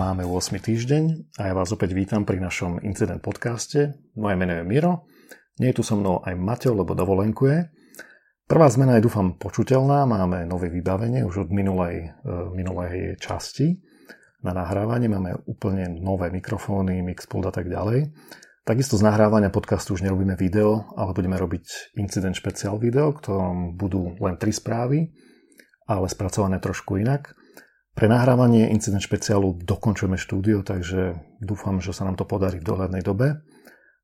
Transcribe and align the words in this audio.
Máme 0.00 0.24
8. 0.24 0.56
týždeň 0.64 1.36
a 1.36 1.52
ja 1.52 1.54
vás 1.54 1.68
opäť 1.76 1.92
vítam 1.92 2.24
pri 2.24 2.40
našom 2.40 2.80
Incident 2.80 3.20
podcaste. 3.20 4.00
Moje 4.16 4.32
meno 4.32 4.56
je 4.56 4.64
Miro, 4.64 5.04
nie 5.60 5.68
je 5.68 5.76
tu 5.76 5.82
so 5.84 5.92
mnou 5.92 6.24
aj 6.24 6.40
Mateo, 6.40 6.72
lebo 6.72 6.96
dovolenkuje. 6.96 7.68
Prvá 8.48 8.66
zmena 8.72 8.96
je 8.96 9.04
dúfam 9.04 9.36
počuteľná, 9.36 10.08
máme 10.08 10.48
nové 10.48 10.72
vybavenie 10.72 11.20
už 11.20 11.44
od 11.44 11.48
minulej, 11.52 12.16
e, 12.16 12.32
minulej 12.56 13.20
časti. 13.20 13.76
Na 14.40 14.56
nahrávanie 14.56 15.12
máme 15.12 15.36
úplne 15.44 15.92
nové 15.92 16.32
mikrofóny, 16.32 17.04
mixpult 17.04 17.44
a 17.44 17.52
tak 17.52 17.68
ďalej. 17.68 18.08
Takisto 18.64 18.96
z 18.96 19.04
nahrávania 19.04 19.52
podcastu 19.52 20.00
už 20.00 20.08
nerobíme 20.08 20.32
video, 20.32 20.96
ale 20.96 21.12
budeme 21.12 21.36
robiť 21.36 21.92
incident 22.00 22.40
špeciál 22.40 22.80
video, 22.80 23.12
ktorom 23.12 23.76
budú 23.76 24.16
len 24.16 24.40
tri 24.40 24.48
správy, 24.48 25.12
ale 25.84 26.08
spracované 26.08 26.56
trošku 26.56 26.96
inak. 26.96 27.36
Pre 27.90 28.06
nahrávanie 28.06 28.70
incident 28.70 29.02
špeciálu 29.02 29.60
dokončujeme 29.66 30.16
štúdio, 30.16 30.62
takže 30.62 31.18
dúfam, 31.42 31.82
že 31.82 31.90
sa 31.90 32.06
nám 32.06 32.16
to 32.16 32.24
podarí 32.24 32.62
v 32.62 32.68
dohľadnej 32.70 33.02
dobe. 33.02 33.42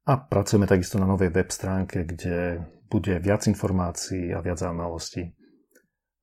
A 0.07 0.12
pracujeme 0.23 0.71
takisto 0.71 0.99
na 1.03 1.07
novej 1.07 1.35
web 1.35 1.51
stránke, 1.51 2.07
kde 2.07 2.62
bude 2.87 3.19
viac 3.19 3.47
informácií 3.51 4.31
a 4.31 4.43
viac 4.43 4.59
zaujímavostí. 4.62 5.35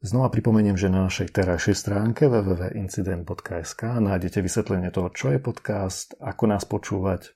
Znova 0.03 0.27
pripomeniem, 0.27 0.75
že 0.75 0.91
na 0.91 1.07
našej 1.07 1.31
terajšej 1.31 1.75
stránke 1.79 2.27
www.incident.sk 2.27 3.81
nájdete 4.03 4.43
vysvetlenie 4.43 4.91
toho, 4.91 5.07
čo 5.15 5.31
je 5.31 5.39
podcast, 5.39 6.11
ako 6.19 6.43
nás 6.51 6.67
počúvať. 6.67 7.31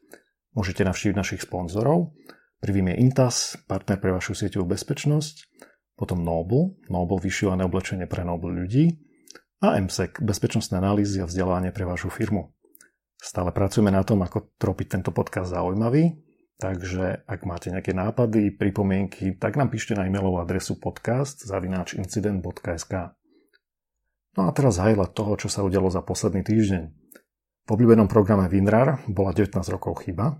Môžete 0.51 0.83
navštíviť 0.83 1.15
našich 1.15 1.47
sponzorov. 1.47 2.11
Prvým 2.59 2.91
je 2.91 3.07
Intas, 3.07 3.55
partner 3.71 4.03
pre 4.03 4.11
vašu 4.11 4.35
sieťovú 4.35 4.75
bezpečnosť, 4.75 5.47
potom 5.95 6.19
Noble, 6.19 6.75
Noble 6.91 7.23
vyšívané 7.23 7.63
oblečenie 7.63 8.03
pre 8.03 8.27
Noble 8.27 8.51
ľudí, 8.51 9.06
a 9.57 9.81
MSEC, 9.81 10.21
bezpečnostné 10.21 10.77
analýzy 10.77 11.17
a 11.21 11.25
vzdelávanie 11.25 11.71
pre 11.73 11.85
vašu 11.85 12.09
firmu. 12.13 12.53
Stále 13.17 13.49
pracujeme 13.49 13.89
na 13.89 14.05
tom, 14.05 14.21
ako 14.21 14.53
tropiť 14.61 14.87
tento 14.93 15.09
podcast 15.09 15.49
zaujímavý, 15.49 16.21
takže 16.61 17.25
ak 17.25 17.49
máte 17.49 17.73
nejaké 17.73 17.97
nápady, 17.97 18.53
pripomienky, 18.53 19.33
tak 19.41 19.57
nám 19.57 19.73
píšte 19.73 19.97
na 19.97 20.05
e-mailovú 20.05 20.37
adresu 20.37 20.77
podcast.incident.sk 20.77 22.93
No 24.37 24.45
a 24.45 24.53
teraz 24.53 24.77
highlight 24.77 25.17
toho, 25.17 25.33
čo 25.33 25.49
sa 25.49 25.65
udialo 25.65 25.89
za 25.89 26.05
posledný 26.05 26.45
týždeň. 26.45 26.83
V 27.65 27.69
obľúbenom 27.73 28.05
programe 28.05 28.45
WinRAR 28.45 29.09
bola 29.09 29.33
19 29.33 29.57
rokov 29.73 30.05
chyba. 30.05 30.37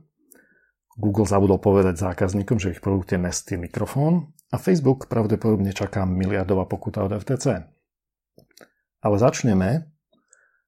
Google 0.94 1.26
zabudol 1.26 1.58
povedať 1.58 1.98
zákazníkom, 1.98 2.62
že 2.62 2.78
ich 2.78 2.82
produkte 2.82 3.18
Nest 3.18 3.50
je 3.50 3.58
mikrofón 3.58 4.38
a 4.54 4.62
Facebook 4.62 5.10
pravdepodobne 5.10 5.74
čaká 5.74 6.06
miliardová 6.06 6.70
pokuta 6.70 7.02
od 7.02 7.18
FTC. 7.18 7.77
Ale 9.02 9.16
začneme 9.22 9.90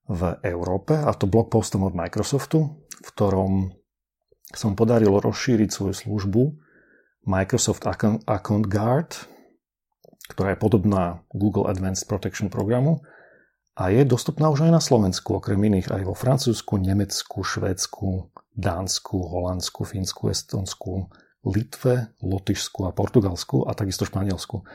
v 0.09 0.22
Európe, 0.41 0.97
a 0.97 1.13
to 1.13 1.30
blog 1.30 1.53
postom 1.53 1.85
od 1.85 1.94
Microsoftu, 1.94 2.59
v 2.81 3.09
ktorom 3.13 3.73
som 4.49 4.73
podaril 4.73 5.13
rozšíriť 5.21 5.69
svoju 5.69 5.94
službu 5.94 6.41
Microsoft 7.30 7.86
Account 8.25 8.66
Guard, 8.66 9.30
ktorá 10.33 10.58
je 10.58 10.61
podobná 10.61 11.21
Google 11.30 11.69
Advanced 11.69 12.09
Protection 12.09 12.49
programu 12.49 13.05
a 13.77 13.94
je 13.94 14.03
dostupná 14.03 14.49
už 14.49 14.69
aj 14.69 14.71
na 14.75 14.81
Slovensku, 14.81 15.38
okrem 15.38 15.61
iných 15.61 15.93
aj 15.93 16.03
vo 16.03 16.17
Francúzsku, 16.17 16.81
Nemecku, 16.81 17.45
Švédsku, 17.45 18.33
Dánsku, 18.58 19.16
Holandsku, 19.16 19.86
Fínsku, 19.86 20.27
Estonsku, 20.27 21.08
Litve, 21.47 22.11
Lotyšsku 22.19 22.83
a 22.83 22.91
Portugalsku 22.91 23.64
a 23.64 23.71
takisto 23.71 24.04
Španielsku. 24.04 24.67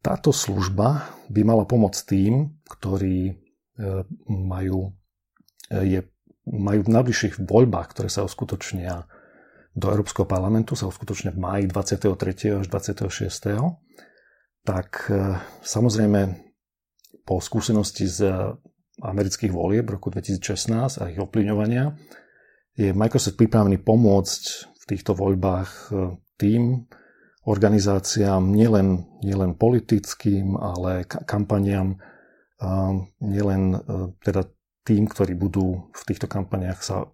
Táto 0.00 0.32
služba 0.32 1.12
by 1.28 1.40
mala 1.44 1.68
pomôcť 1.68 2.00
tým, 2.08 2.56
ktorí 2.64 3.18
e, 3.28 3.32
majú, 4.32 4.96
e, 5.68 5.76
je, 5.84 6.00
majú 6.48 6.80
v 6.88 6.92
najbližších 6.96 7.44
voľbách, 7.44 7.92
ktoré 7.92 8.08
sa 8.08 8.24
uskutočnia 8.24 9.04
do 9.76 9.86
Európskeho 9.92 10.24
parlamentu, 10.24 10.72
sa 10.72 10.88
uskutočnia 10.88 11.36
v 11.36 11.40
máji 11.44 11.64
23. 11.68 12.64
až 12.64 12.66
26. 12.72 13.12
Tak 14.64 14.88
e, 15.12 15.36
samozrejme 15.68 16.20
po 17.28 17.44
skúsenosti 17.44 18.08
z 18.08 18.56
amerických 19.04 19.52
volieb 19.52 19.84
roku 19.84 20.08
2016 20.08 20.96
a 20.96 21.12
ich 21.12 21.20
ovplyvňovania 21.20 21.92
je 22.72 22.96
Microsoft 22.96 23.36
pripravený 23.36 23.84
pomôcť 23.84 24.42
v 24.80 24.84
týchto 24.88 25.12
voľbách 25.12 25.92
tým, 26.40 26.88
organizáciám, 27.48 28.52
nielen, 28.52 29.08
nielen 29.24 29.56
politickým, 29.56 30.60
ale 30.60 31.08
kampaniám, 31.08 31.96
nielen 33.24 33.62
e, 33.72 33.78
teda 34.20 34.44
tým, 34.84 35.08
ktorí 35.08 35.32
budú 35.32 35.88
v 35.92 36.02
týchto 36.04 36.28
kampaniách 36.28 36.80
sa 36.84 37.08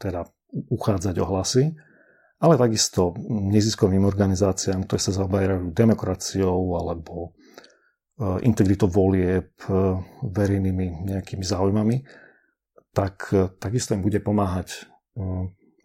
teda 0.00 0.24
uchádzať 0.50 1.14
o 1.20 1.26
hlasy, 1.28 1.76
ale 2.40 2.56
takisto 2.56 3.12
neziskovým 3.28 4.08
organizáciám, 4.08 4.88
ktoré 4.88 5.00
sa 5.00 5.12
zaoberajú 5.12 5.76
demokraciou 5.76 6.80
alebo 6.80 7.28
e, 7.28 8.48
integritou 8.48 8.88
volieb, 8.88 9.52
e, 9.68 9.72
verejnými 10.24 11.04
nejakými 11.04 11.44
záujmami, 11.44 11.96
tak 12.96 13.30
takisto 13.62 13.94
im 13.94 14.02
bude 14.02 14.18
pomáhať 14.18 14.90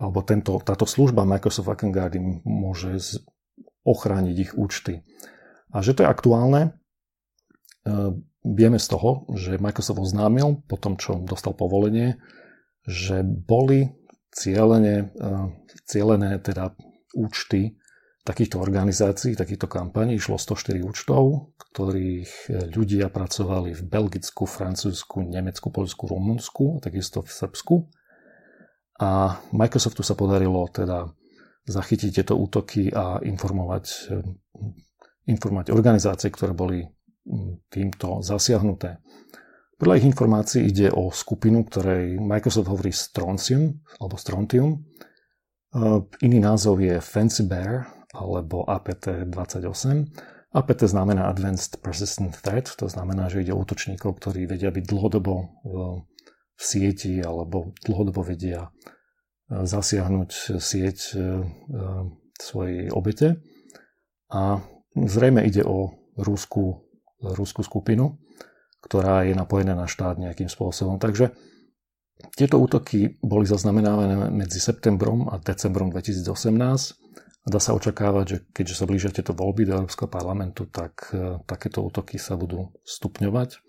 alebo 0.02 0.26
tento, 0.26 0.58
táto 0.66 0.90
služba 0.90 1.22
Microsoft 1.22 1.70
Account 1.70 1.94
Guard 1.94 2.18
im 2.18 2.42
môže 2.42 2.98
ochrániť 3.86 4.36
ich 4.36 4.52
účty. 4.58 5.06
A 5.72 5.86
že 5.86 5.94
to 5.94 6.04
je 6.04 6.12
aktuálne, 6.12 6.62
e, 6.66 6.70
vieme 8.42 8.80
z 8.82 8.88
toho, 8.90 9.30
že 9.38 9.62
Microsoft 9.62 10.02
oznámil 10.02 10.66
po 10.66 10.76
tom, 10.82 10.98
čo 10.98 11.22
dostal 11.22 11.54
povolenie, 11.54 12.18
že 12.86 13.22
boli 13.24 13.94
cieľené, 14.34 15.14
e, 15.14 15.30
cieľené 15.86 16.42
teda 16.42 16.74
účty 17.16 17.78
takýchto 18.26 18.58
organizácií, 18.58 19.38
takýchto 19.38 19.70
kampaní. 19.70 20.18
Išlo 20.18 20.42
104 20.42 20.82
účtov, 20.82 21.54
ktorých 21.62 22.50
ľudia 22.74 23.14
pracovali 23.14 23.78
v 23.78 23.82
Belgicku, 23.86 24.50
Francúzsku, 24.50 25.22
Nemecku, 25.22 25.70
Polsku, 25.70 26.10
Rumunsku 26.10 26.82
a 26.82 26.82
takisto 26.82 27.22
v 27.22 27.30
Srbsku. 27.30 27.76
A 28.98 29.38
Microsoftu 29.54 30.02
sa 30.02 30.18
podarilo 30.18 30.66
teda 30.74 31.06
zachytiť 31.66 32.22
tieto 32.22 32.38
útoky 32.38 32.94
a 32.94 33.20
informovať, 33.26 33.86
eh, 34.14 34.22
informovať 35.26 35.74
organizácie, 35.74 36.30
ktoré 36.30 36.54
boli 36.54 36.86
hm, 36.86 37.66
týmto 37.68 38.22
zasiahnuté. 38.22 39.02
Podľa 39.76 39.98
ich 40.00 40.08
informácií 40.08 40.72
ide 40.72 40.88
o 40.94 41.12
skupinu, 41.12 41.68
ktorej 41.68 42.16
Microsoft 42.22 42.72
hovorí 42.72 42.96
Strontium 42.96 43.82
alebo 44.00 44.16
Strontium. 44.16 44.86
Eh, 45.74 46.00
iný 46.22 46.38
názov 46.40 46.80
je 46.80 47.02
Fancy 47.02 47.44
Bear 47.50 47.90
alebo 48.16 48.64
APT-28. 48.64 50.08
APT 50.56 50.88
znamená 50.88 51.28
Advanced 51.28 51.84
Persistent 51.84 52.32
Threat, 52.40 52.80
to 52.80 52.88
znamená, 52.88 53.28
že 53.28 53.44
ide 53.44 53.52
o 53.52 53.60
útočníkov, 53.60 54.24
ktorí 54.24 54.48
vedia 54.48 54.72
byť 54.72 54.88
dlhodobo 54.88 55.52
v 56.56 56.62
sieti 56.64 57.20
alebo 57.20 57.76
dlhodobo 57.84 58.24
vedia 58.24 58.72
zasiahnuť 59.50 60.58
sieť 60.58 60.98
e, 61.14 61.18
e, 61.18 61.22
svojej 62.42 62.90
obete. 62.90 63.42
A 64.34 64.60
zrejme 64.98 65.46
ide 65.46 65.62
o 65.62 65.94
rúskú, 66.18 66.82
rúskú 67.22 67.62
skupinu, 67.62 68.18
ktorá 68.82 69.26
je 69.30 69.38
napojená 69.38 69.78
na 69.78 69.86
štát 69.86 70.18
nejakým 70.18 70.50
spôsobom. 70.50 70.98
Takže 70.98 71.38
tieto 72.34 72.58
útoky 72.58 73.22
boli 73.22 73.46
zaznamenávané 73.46 74.32
medzi 74.34 74.58
septembrom 74.58 75.30
a 75.30 75.38
decembrom 75.38 75.94
2018 75.94 76.26
a 77.46 77.48
dá 77.54 77.60
sa 77.62 77.78
očakávať, 77.78 78.26
že 78.26 78.38
keďže 78.50 78.76
sa 78.82 78.90
blížia 78.90 79.14
tieto 79.14 79.38
voľby 79.38 79.70
do 79.70 79.78
Európskeho 79.78 80.10
parlamentu, 80.10 80.66
tak 80.66 81.14
e, 81.14 81.38
takéto 81.46 81.86
útoky 81.86 82.18
sa 82.18 82.34
budú 82.34 82.74
stupňovať. 82.82 83.62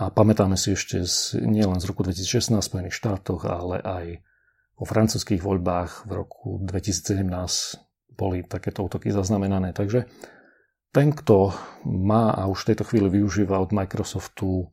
A 0.00 0.12
pamätáme 0.12 0.56
si 0.56 0.76
ešte 0.76 1.04
z, 1.04 1.40
nielen 1.40 1.80
z 1.80 1.88
roku 1.88 2.04
2016 2.04 2.56
v 2.56 2.64
Spojených 2.64 2.96
štátoch, 2.96 3.48
ale 3.48 3.80
aj 3.80 4.04
vo 4.80 4.88
francúzských 4.88 5.44
voľbách 5.44 6.08
v 6.08 6.12
roku 6.24 6.56
2017 6.64 7.20
boli 8.16 8.40
takéto 8.48 8.80
útoky 8.80 9.12
zaznamenané. 9.12 9.76
Takže 9.76 10.08
ten, 10.90 11.12
kto 11.12 11.52
má 11.84 12.32
a 12.32 12.48
už 12.48 12.64
v 12.64 12.68
tejto 12.72 12.84
chvíli 12.88 13.12
využíva 13.12 13.60
od 13.60 13.76
Microsoftu 13.76 14.64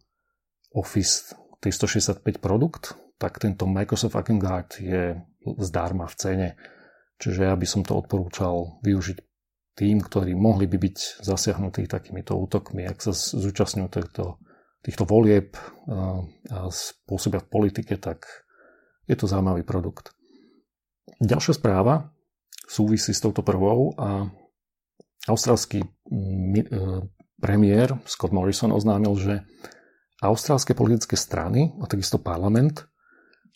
Office 0.71 1.35
365 1.59 2.39
produkt, 2.39 2.95
tak 3.19 3.35
tento 3.37 3.67
Microsoft 3.67 4.15
Account 4.15 4.41
Guard 4.41 4.79
je 4.79 5.19
zdarma 5.59 6.07
v 6.07 6.15
cene. 6.15 6.49
Čiže 7.19 7.49
ja 7.49 7.55
by 7.57 7.67
som 7.67 7.81
to 7.83 7.99
odporúčal 7.99 8.79
využiť 8.87 9.17
tým, 9.77 10.01
ktorí 10.01 10.33
mohli 10.33 10.65
by 10.65 10.77
byť 10.81 11.21
zasiahnutí 11.21 11.85
takýmito 11.85 12.33
útokmi, 12.33 12.87
ak 12.87 12.97
sa 12.97 13.13
zúčastňujú 13.13 13.89
týchto, 13.89 14.41
týchto 14.81 15.03
volieb 15.05 15.53
a 16.49 16.69
spôsobia 16.73 17.45
v 17.45 17.51
politike, 17.51 17.97
tak 18.01 18.46
je 19.07 19.15
to 19.15 19.25
zaujímavý 19.25 19.63
produkt. 19.63 20.11
Ďalšia 21.23 21.57
správa 21.57 22.11
súvisí 22.67 23.15
s 23.15 23.23
touto 23.23 23.41
prvou 23.41 23.95
a 23.95 24.27
austrálsky 25.31 25.81
mm, 25.81 26.53
e, 26.59 26.63
premiér 27.39 27.95
Scott 28.03 28.35
Morrison 28.35 28.75
oznámil, 28.75 29.15
že 29.17 29.33
austrálske 30.21 30.75
politické 30.75 31.15
strany 31.15 31.71
a 31.79 31.87
takisto 31.87 32.19
parlament 32.19 32.85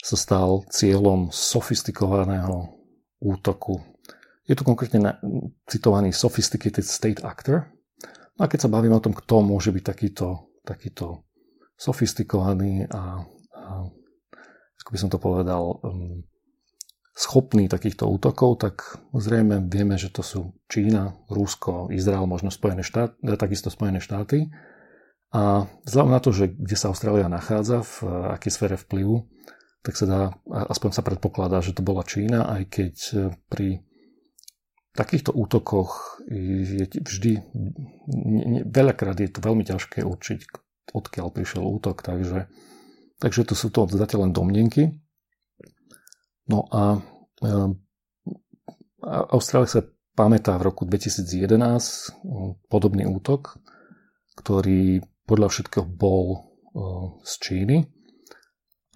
sa 0.02 0.16
stal 0.18 0.66
cieľom 0.72 1.30
sofistikovaného 1.30 2.74
útoku. 3.22 3.78
Je 4.48 4.58
tu 4.58 4.66
konkrétne 4.66 5.22
citovaný 5.70 6.10
sophisticated 6.10 6.82
state 6.82 7.22
actor. 7.22 7.70
No 8.34 8.46
a 8.46 8.50
keď 8.50 8.66
sa 8.66 8.72
bavíme 8.72 8.98
o 8.98 9.04
tom, 9.04 9.14
kto 9.14 9.46
môže 9.46 9.70
byť 9.70 9.84
takýto, 9.86 10.50
takýto 10.66 11.22
sofistikovaný 11.78 12.90
a, 12.90 13.22
a 13.54 13.86
ako 14.82 14.90
by 14.90 14.98
som 14.98 15.10
to 15.10 15.18
povedal, 15.22 15.78
um, 15.86 16.26
schopný 17.12 17.68
takýchto 17.68 18.08
útokov, 18.08 18.64
tak 18.64 18.98
zrejme 19.12 19.68
vieme, 19.68 20.00
že 20.00 20.08
to 20.08 20.24
sú 20.24 20.56
Čína, 20.66 21.12
Rusko, 21.28 21.92
Izrael, 21.92 22.24
možno 22.24 22.48
Spojené 22.48 22.80
štáty, 22.80 23.14
takisto 23.36 23.68
Spojené 23.68 24.00
štáty. 24.00 24.48
A 25.32 25.64
vzhľadom 25.88 26.12
na 26.12 26.20
to, 26.20 26.32
že 26.32 26.52
kde 26.52 26.76
sa 26.76 26.92
Austrália 26.92 27.28
nachádza, 27.28 27.84
v 27.84 27.94
akej 28.36 28.52
sfére 28.52 28.76
vplyvu, 28.76 29.28
tak 29.82 29.96
sa 29.98 30.06
dá, 30.06 30.22
aspoň 30.46 30.90
sa 30.92 31.02
predpokladá, 31.02 31.58
že 31.64 31.74
to 31.74 31.82
bola 31.82 32.06
Čína, 32.06 32.46
aj 32.46 32.62
keď 32.70 32.94
e, 32.94 33.14
pri 33.50 33.68
takýchto 34.94 35.32
útokoch 35.34 36.22
je 36.28 36.84
vždy, 36.86 37.32
veľakrát 38.68 39.18
je 39.18 39.32
to 39.32 39.40
veľmi 39.40 39.64
ťažké 39.64 40.04
určiť, 40.04 40.40
odkiaľ 40.92 41.26
prišiel 41.32 41.64
útok, 41.64 42.04
takže, 42.04 42.46
takže 43.22 43.46
to 43.46 43.54
sú 43.54 43.70
to 43.70 43.86
zatiaľ 43.86 44.26
len 44.26 44.34
domnenky. 44.34 44.90
No 46.50 46.66
a 46.74 46.98
e, 46.98 47.00
Austrália 49.06 49.70
sa 49.70 49.86
pamätá 50.18 50.58
v 50.58 50.66
roku 50.66 50.82
2011 50.82 51.62
podobný 52.66 53.06
útok, 53.06 53.62
ktorý 54.34 55.06
podľa 55.22 55.48
všetkého 55.54 55.86
bol 55.86 56.26
e, 56.34 56.38
z 57.22 57.32
Číny 57.38 57.76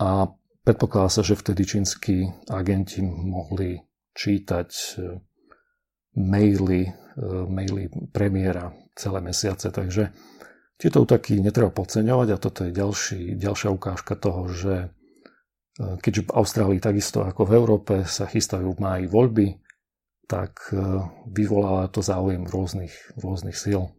a 0.03 0.27
Predpokladá 0.67 1.07
sa, 1.07 1.23
že 1.23 1.39
vtedy 1.39 1.63
čínsky 1.63 2.27
agenti 2.51 2.99
mohli 2.99 3.79
čítať 4.19 4.71
e, 4.75 5.23
maily, 6.19 6.91
maily 7.47 7.87
premiéra 8.11 8.75
celé 8.99 9.23
mesiace, 9.23 9.71
takže 9.71 10.11
tieto 10.77 11.09
útoky 11.09 11.41
netreba 11.41 11.73
podceňovať 11.73 12.29
a 12.33 12.41
toto 12.41 12.61
je 12.69 12.73
ďalší, 12.73 13.21
ďalšia 13.41 13.73
ukážka 13.73 14.13
toho, 14.17 14.49
že 14.53 14.75
e, 14.77 14.89
keďže 16.01 16.29
v 16.29 16.35
Austrálii 16.37 16.81
takisto 16.81 17.25
ako 17.25 17.49
v 17.49 17.53
Európe 17.57 17.95
sa 18.05 18.29
chystajú 18.29 18.77
v 18.77 18.83
máji 18.83 19.05
voľby, 19.09 19.49
tak 20.27 20.75
vyvoláva 21.31 21.87
to 21.87 22.03
záujem 22.03 22.51
rôznych, 22.51 23.15
rôznych 23.15 23.55
síl. 23.55 23.95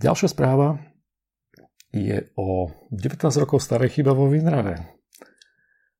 Ďalšia 0.00 0.32
správa 0.32 0.80
je 1.92 2.32
o 2.32 2.72
19 2.88 3.20
rokov 3.42 3.60
starej 3.60 4.00
chyba 4.00 4.16
vo 4.16 4.32
Winrare. 4.32 4.96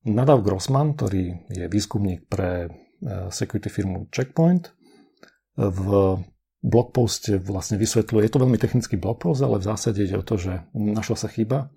Nadav 0.09 0.41
Grossman, 0.41 0.97
ktorý 0.97 1.53
je 1.53 1.65
výskumník 1.69 2.31
pre 2.31 2.65
e, 2.65 2.69
security 3.29 3.69
firmu 3.69 4.09
Checkpoint, 4.09 4.73
v 5.59 5.89
blogposte 6.59 7.39
vlastne 7.39 7.79
vysvetľuje, 7.79 8.27
je 8.27 8.33
to 8.35 8.43
veľmi 8.43 8.59
technický 8.59 8.99
blogpost, 8.99 9.39
ale 9.43 9.63
v 9.63 9.69
zásade 9.69 10.03
ide 10.03 10.19
o 10.19 10.27
to, 10.27 10.35
že 10.35 10.67
našla 10.75 11.17
sa 11.17 11.29
chyba 11.31 11.71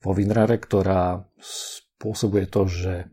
vo 0.00 0.12
Winrare, 0.16 0.56
ktorá 0.56 1.28
spôsobuje 1.36 2.48
to, 2.48 2.68
že 2.68 2.94
e, 3.02 3.06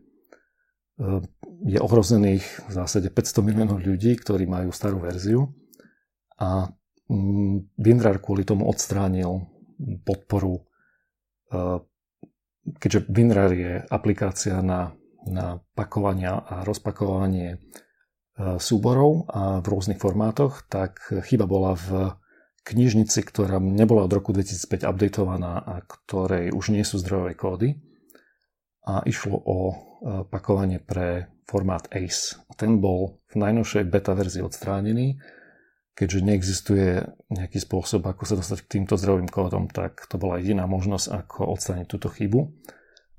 je 1.64 1.78
ohrozených 1.80 2.44
v 2.68 2.72
zásade 2.72 3.08
500 3.12 3.40
miliónov 3.44 3.80
ľudí, 3.80 4.16
ktorí 4.16 4.48
majú 4.48 4.72
starú 4.72 5.00
verziu. 5.00 5.52
A 6.40 6.68
WinRAR 7.76 8.20
kvôli 8.24 8.48
tomu 8.48 8.64
odstránil 8.68 9.44
podporu, 10.08 10.60
e, 10.60 10.62
keďže 12.80 13.12
WinRAR 13.12 13.52
je 13.52 13.72
aplikácia 13.92 14.60
na, 14.64 14.96
na 15.28 15.60
pakovania 15.76 16.40
a 16.40 16.64
rozpakovanie 16.64 17.60
súborov 18.34 19.30
a 19.30 19.62
v 19.62 19.66
rôznych 19.70 20.02
formátoch, 20.02 20.66
tak 20.66 20.98
chyba 21.06 21.46
bola 21.46 21.78
v 21.78 22.18
knižnici, 22.64 23.22
ktorá 23.22 23.62
nebola 23.62 24.08
od 24.08 24.12
roku 24.12 24.34
2005 24.34 24.88
updatovaná 24.88 25.62
a 25.62 25.84
ktorej 25.84 26.50
už 26.50 26.74
nie 26.74 26.82
sú 26.82 26.98
zdrojové 26.98 27.38
kódy. 27.38 27.68
A 28.84 29.00
išlo 29.08 29.40
o 29.40 29.58
e, 29.72 29.74
pakovanie 30.28 30.76
pre 30.76 31.40
formát 31.48 31.88
ACE. 31.88 32.36
Ten 32.60 32.84
bol 32.84 33.16
v 33.32 33.40
najnovšej 33.40 33.88
beta 33.88 34.12
verzii 34.12 34.44
odstránený 34.44 35.16
keďže 35.94 36.26
neexistuje 36.26 36.88
nejaký 37.30 37.62
spôsob, 37.62 38.02
ako 38.02 38.22
sa 38.26 38.34
dostať 38.34 38.66
k 38.66 38.70
týmto 38.78 38.98
zdrojovým 38.98 39.30
kódom, 39.30 39.70
tak 39.70 40.10
to 40.10 40.18
bola 40.18 40.42
jediná 40.42 40.66
možnosť, 40.66 41.06
ako 41.06 41.54
odstrániť 41.54 41.86
túto 41.86 42.10
chybu. 42.10 42.50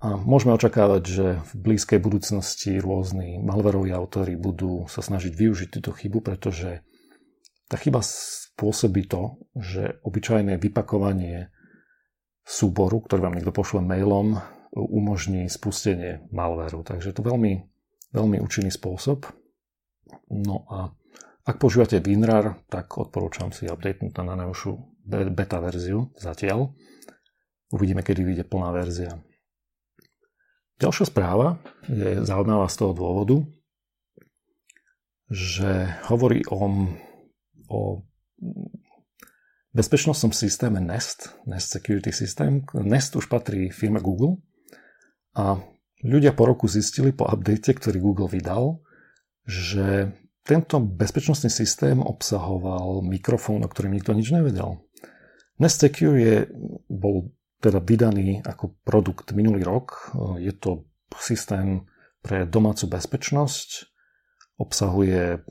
A 0.05 0.21
môžeme 0.21 0.53
očakávať, 0.53 1.01
že 1.01 1.27
v 1.49 1.51
blízkej 1.65 1.97
budúcnosti 1.97 2.77
rôzni 2.77 3.41
malveroví 3.41 3.89
autory 3.89 4.37
budú 4.37 4.85
sa 4.85 5.01
snažiť 5.01 5.33
využiť 5.33 5.69
túto 5.73 5.97
chybu, 5.97 6.21
pretože 6.21 6.85
tá 7.65 7.81
chyba 7.81 8.05
spôsobí 8.05 9.09
to, 9.09 9.41
že 9.57 9.97
obyčajné 10.05 10.61
vypakovanie 10.61 11.49
súboru, 12.45 13.01
ktorý 13.01 13.25
vám 13.25 13.33
niekto 13.41 13.49
pošle 13.49 13.81
mailom, 13.81 14.37
umožní 14.77 15.49
spustenie 15.49 16.21
malveru. 16.29 16.85
Takže 16.85 17.09
to 17.09 17.25
veľmi, 17.25 17.65
veľmi 18.13 18.37
účinný 18.45 18.69
spôsob. 18.69 19.25
No 20.29 20.69
a 20.69 20.93
ak 21.49 21.57
používate 21.57 21.97
WinRAR, 21.97 22.61
tak 22.69 22.93
odporúčam 23.01 23.49
si 23.49 23.65
updatenúť 23.65 24.13
na 24.21 24.37
najnovšiu 24.37 24.71
beta 25.33 25.57
verziu 25.57 26.13
zatiaľ. 26.13 26.77
Uvidíme, 27.73 28.05
kedy 28.05 28.21
vyjde 28.21 28.45
plná 28.45 28.69
verzia. 28.69 29.17
Ďalšia 30.75 31.05
správa 31.07 31.55
je 31.87 32.19
zaujímavá 32.27 32.67
z 32.67 32.75
toho 32.83 32.91
dôvodu, 32.91 33.37
že 35.31 35.87
hovorí 36.11 36.43
o, 36.51 36.91
o 37.71 37.79
bezpečnostnom 39.71 40.35
systéme 40.35 40.83
Nest, 40.83 41.31
Nest 41.47 41.71
Security 41.71 42.11
System. 42.11 42.67
Nest 42.83 43.15
už 43.15 43.31
patrí 43.31 43.71
firme 43.71 44.03
Google 44.03 44.43
a 45.35 45.59
ľudia 46.03 46.35
po 46.35 46.47
roku 46.47 46.67
zistili 46.67 47.15
po 47.15 47.27
update, 47.27 47.75
ktorý 47.75 47.97
Google 48.03 48.27
vydal, 48.27 48.83
že 49.47 50.11
tento 50.45 50.77
bezpečnostný 50.77 51.49
systém 51.49 51.97
obsahoval 52.03 53.01
mikrofón, 53.01 53.65
o 53.65 53.71
ktorým 53.71 53.97
nikto 53.97 54.13
nič 54.13 54.29
nevedel. 54.29 54.83
Nest 55.57 55.81
Secure 55.81 56.19
je, 56.19 56.35
bol 56.91 57.31
teda 57.65 57.81
vydaný 57.81 58.45
ako 58.45 58.77
produkt 58.85 59.33
minulý 59.33 59.65
rok. 59.65 60.13
Je 60.37 60.53
to 60.53 60.85
systém 61.17 61.89
pre 62.21 62.45
domácu 62.45 62.85
bezpečnosť. 62.85 63.89
Obsahuje 64.61 65.41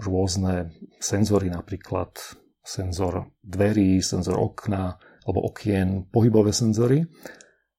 rôzne 0.00 0.72
senzory, 0.96 1.52
napríklad 1.52 2.16
senzor 2.64 3.28
dverí, 3.44 4.00
senzor 4.00 4.40
okna 4.40 4.96
alebo 5.28 5.52
okien, 5.52 6.08
pohybové 6.08 6.56
senzory. 6.56 7.04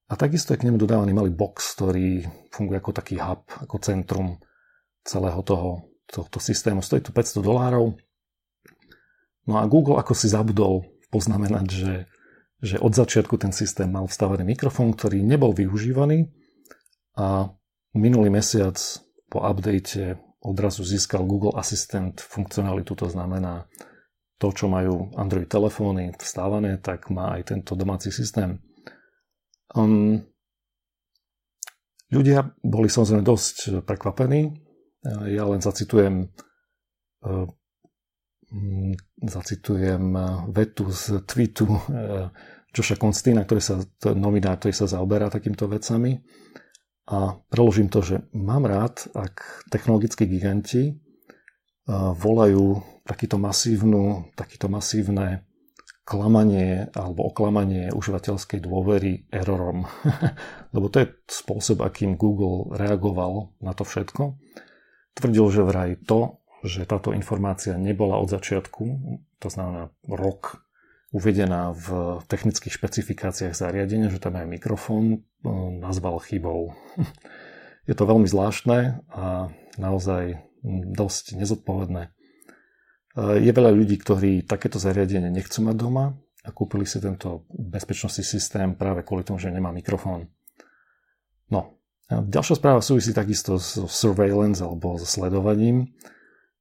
A 0.06 0.14
takisto 0.14 0.54
je 0.54 0.60
k 0.62 0.66
nemu 0.70 0.78
dodávaný 0.78 1.10
malý 1.16 1.32
box, 1.34 1.74
ktorý 1.74 2.22
funguje 2.54 2.78
ako 2.78 2.92
taký 2.94 3.16
hub, 3.18 3.48
ako 3.58 3.76
centrum 3.82 4.38
celého 5.02 5.40
toho 5.42 5.90
tohto 6.06 6.38
systému. 6.38 6.84
Stojí 6.84 7.02
to 7.02 7.10
500 7.10 7.42
dolárov. 7.42 7.96
No 9.48 9.58
a 9.58 9.66
Google 9.66 9.98
ako 9.98 10.14
si 10.14 10.30
zabudol 10.30 10.86
poznamenať, 11.10 11.66
že, 11.66 11.92
že 12.62 12.78
od 12.78 12.94
začiatku 12.94 13.34
ten 13.42 13.50
systém 13.50 13.90
mal 13.90 14.06
vstavený 14.06 14.46
mikrofón, 14.46 14.94
ktorý 14.94 15.18
nebol 15.26 15.50
využívaný 15.50 16.30
a 17.18 17.50
minulý 17.98 18.30
mesiac 18.30 18.78
po 19.26 19.42
update 19.42 20.16
odrazu 20.42 20.86
získal 20.86 21.26
Google 21.26 21.58
Assistant 21.58 22.22
funkcionalitu, 22.22 22.94
to 22.94 23.10
znamená 23.10 23.66
to, 24.38 24.50
čo 24.50 24.66
majú 24.70 25.10
Android 25.14 25.46
telefóny 25.46 26.14
vstávané, 26.18 26.78
tak 26.82 27.10
má 27.10 27.38
aj 27.38 27.54
tento 27.54 27.78
domáci 27.78 28.10
systém. 28.10 28.58
Um, 29.74 30.22
ľudia 32.10 32.50
boli 32.62 32.90
samozrejme 32.90 33.22
dosť 33.22 33.86
prekvapení, 33.86 34.50
ja 35.30 35.44
len 35.46 35.58
zacitujem 35.58 36.30
mm, 38.50 38.94
zacitujem 39.26 40.02
vetu 40.54 40.84
z 40.90 41.26
tweetu 41.26 41.66
eh, 41.66 42.30
Joša 42.72 42.96
Konstina, 42.96 43.44
ktorý 43.44 43.60
sa, 43.60 43.84
to 44.00 44.16
novinár, 44.16 44.56
ktorý 44.56 44.72
sa 44.72 44.88
zaoberá 44.88 45.28
takýmto 45.28 45.68
vecami. 45.68 46.24
A 47.12 47.36
preložím 47.52 47.92
to, 47.92 48.00
že 48.00 48.24
mám 48.32 48.64
rád, 48.64 49.04
ak 49.12 49.68
technologickí 49.68 50.24
giganti 50.24 50.96
volajú 52.16 52.80
takýto, 53.02 53.36
masívnu, 53.36 54.32
takýto 54.38 54.70
masívne 54.70 55.44
klamanie 56.02 56.90
alebo 56.98 57.30
oklamanie 57.30 57.94
užívateľskej 57.94 58.58
dôvery 58.62 59.26
errorom. 59.30 59.86
Lebo 60.74 60.86
to 60.90 61.02
je 61.02 61.06
spôsob, 61.30 61.82
akým 61.82 62.18
Google 62.18 62.74
reagoval 62.74 63.54
na 63.62 63.74
to 63.74 63.86
všetko. 63.86 64.38
Tvrdil, 65.14 65.46
že 65.52 65.62
vraj 65.62 65.92
to, 66.02 66.42
že 66.62 66.86
táto 66.86 67.14
informácia 67.14 67.74
nebola 67.78 68.18
od 68.18 68.30
začiatku, 68.30 68.84
to 69.42 69.48
znamená 69.50 69.90
rok, 70.06 70.62
uvedená 71.12 71.76
v 71.76 72.18
technických 72.24 72.72
špecifikáciách 72.72 73.52
zariadenia, 73.52 74.08
že 74.08 74.18
tam 74.18 74.40
aj 74.40 74.48
mikrofón, 74.48 75.28
nazval 75.78 76.18
chybou. 76.24 76.72
Je 77.88 77.92
to 77.98 78.08
veľmi 78.08 78.30
zvláštne 78.30 79.04
a 79.10 79.50
naozaj 79.76 80.38
dosť 80.94 81.34
nezodpovedné. 81.34 82.14
Je 83.42 83.50
veľa 83.52 83.74
ľudí, 83.74 83.98
ktorí 83.98 84.46
takéto 84.46 84.78
zariadenie 84.78 85.28
nechcú 85.28 85.66
mať 85.66 85.76
doma 85.76 86.14
a 86.46 86.48
kúpili 86.54 86.86
si 86.86 87.02
tento 87.02 87.44
bezpečnostný 87.50 88.24
systém 88.24 88.78
práve 88.78 89.02
kvôli 89.02 89.26
tomu, 89.26 89.42
že 89.42 89.50
nemá 89.50 89.74
mikrofón. 89.74 90.30
No, 91.50 91.82
ďalšia 92.08 92.56
správa 92.56 92.80
súvisí 92.80 93.10
takisto 93.10 93.58
s 93.58 93.82
surveillance 93.90 94.62
alebo 94.62 94.96
so 94.96 95.04
sledovaním, 95.04 95.92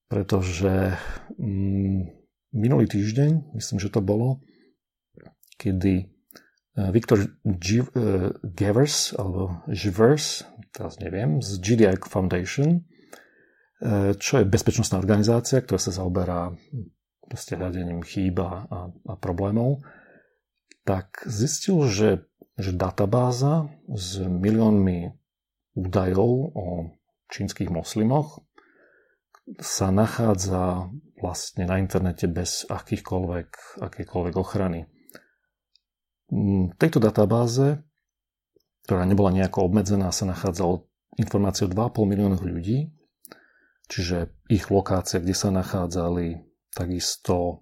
pretože 0.09 0.97
mm, 1.37 2.20
minulý 2.51 2.87
týždeň, 2.87 3.55
myslím, 3.55 3.77
že 3.79 3.91
to 3.91 4.03
bolo, 4.03 4.43
kedy 5.55 6.11
Eh, 6.71 6.91
Viktor 6.91 7.19
uh, 7.19 8.31
Gevers, 8.47 9.11
alebo 9.19 9.59
Givers, 9.67 10.47
teraz 10.71 11.03
neviem, 11.03 11.43
z 11.43 11.59
GDI 11.59 11.99
Foundation, 12.07 12.87
uh, 13.83 14.15
čo 14.15 14.39
je 14.39 14.47
bezpečnostná 14.47 14.95
organizácia, 14.95 15.59
ktorá 15.59 15.75
sa 15.75 15.91
zaoberá 15.91 16.55
proste 17.27 17.59
hľadením 17.59 17.99
chýb 18.07 18.39
a, 18.39 18.67
a 18.87 19.13
problémov, 19.19 19.83
tak 20.87 21.27
zistil, 21.27 21.87
že, 21.87 22.23
že 22.55 22.71
databáza 22.71 23.67
s 23.91 24.19
miliónmi 24.19 25.11
údajov 25.75 26.55
o 26.55 26.65
čínskych 27.31 27.71
moslimoch 27.71 28.43
sa 29.63 29.91
nachádza 29.91 30.91
vlastne 31.21 31.69
na 31.69 31.77
internete 31.77 32.25
bez 32.25 32.65
akýchkoľvek, 32.67 33.79
akýchkoľvek 33.79 34.33
ochrany. 34.35 34.89
V 36.31 36.73
tejto 36.75 36.97
databáze, 36.97 37.79
ktorá 38.87 39.05
nebola 39.05 39.29
nejako 39.31 39.69
obmedzená, 39.69 40.09
sa 40.09 40.25
nachádzalo 40.25 40.89
informácie 41.19 41.67
o 41.67 41.71
2,5 41.71 42.11
miliónov 42.11 42.41
ľudí, 42.41 42.89
čiže 43.91 44.31
ich 44.47 44.71
lokácie, 44.71 45.19
kde 45.19 45.35
sa 45.35 45.51
nachádzali, 45.51 46.39
takisto 46.71 47.35
e, 47.43 47.55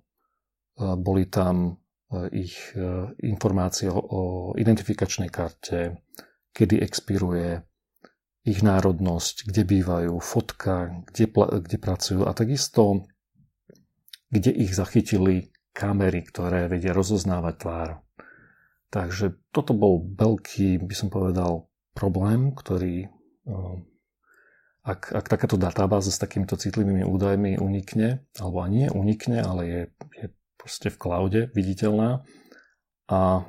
boli 0.95 1.25
tam 1.27 1.65
e, 1.65 2.45
ich 2.45 2.55
e, 2.77 3.09
informácie 3.25 3.89
o 3.89 4.53
identifikačnej 4.53 5.33
karte, 5.33 6.05
kedy 6.53 6.77
expiruje 6.77 7.65
ich 8.45 8.61
národnosť, 8.61 9.49
kde 9.49 9.61
bývajú, 9.65 10.13
fotka, 10.21 11.03
kde, 11.09 11.25
kde 11.65 11.77
pracujú 11.81 12.21
a 12.29 12.31
takisto, 12.31 13.09
kde 14.29 14.53
ich 14.53 14.73
zachytili 14.73 15.53
kamery, 15.73 16.25
ktoré 16.25 16.69
vedia 16.69 16.93
rozoznávať 16.93 17.55
tvár. 17.61 17.89
Takže 18.89 19.37
toto 19.53 19.77
bol 19.77 20.01
veľký, 20.01 20.81
by 20.81 20.95
som 20.97 21.09
povedal, 21.13 21.69
problém, 21.93 22.53
ktorý 22.53 23.09
ak, 24.89 25.13
ak 25.13 25.25
takáto 25.29 25.59
databáza 25.59 26.09
s 26.09 26.21
takýmito 26.21 26.57
citlivými 26.57 27.05
údajmi 27.05 27.61
unikne, 27.61 28.25
alebo 28.39 28.65
nie 28.65 28.87
unikne, 28.89 29.43
ale 29.43 29.61
je, 29.67 29.81
je 30.17 30.27
proste 30.57 30.89
v 30.89 30.97
cloude 30.97 31.41
viditeľná. 31.53 32.25
A 33.09 33.45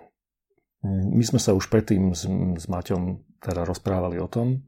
my 0.85 1.25
sme 1.25 1.41
sa 1.41 1.57
už 1.57 1.69
predtým 1.69 2.13
s, 2.13 2.29
s 2.57 2.67
Maťom 2.69 3.25
teda 3.41 3.65
rozprávali 3.65 4.21
o 4.21 4.29
tom 4.29 4.65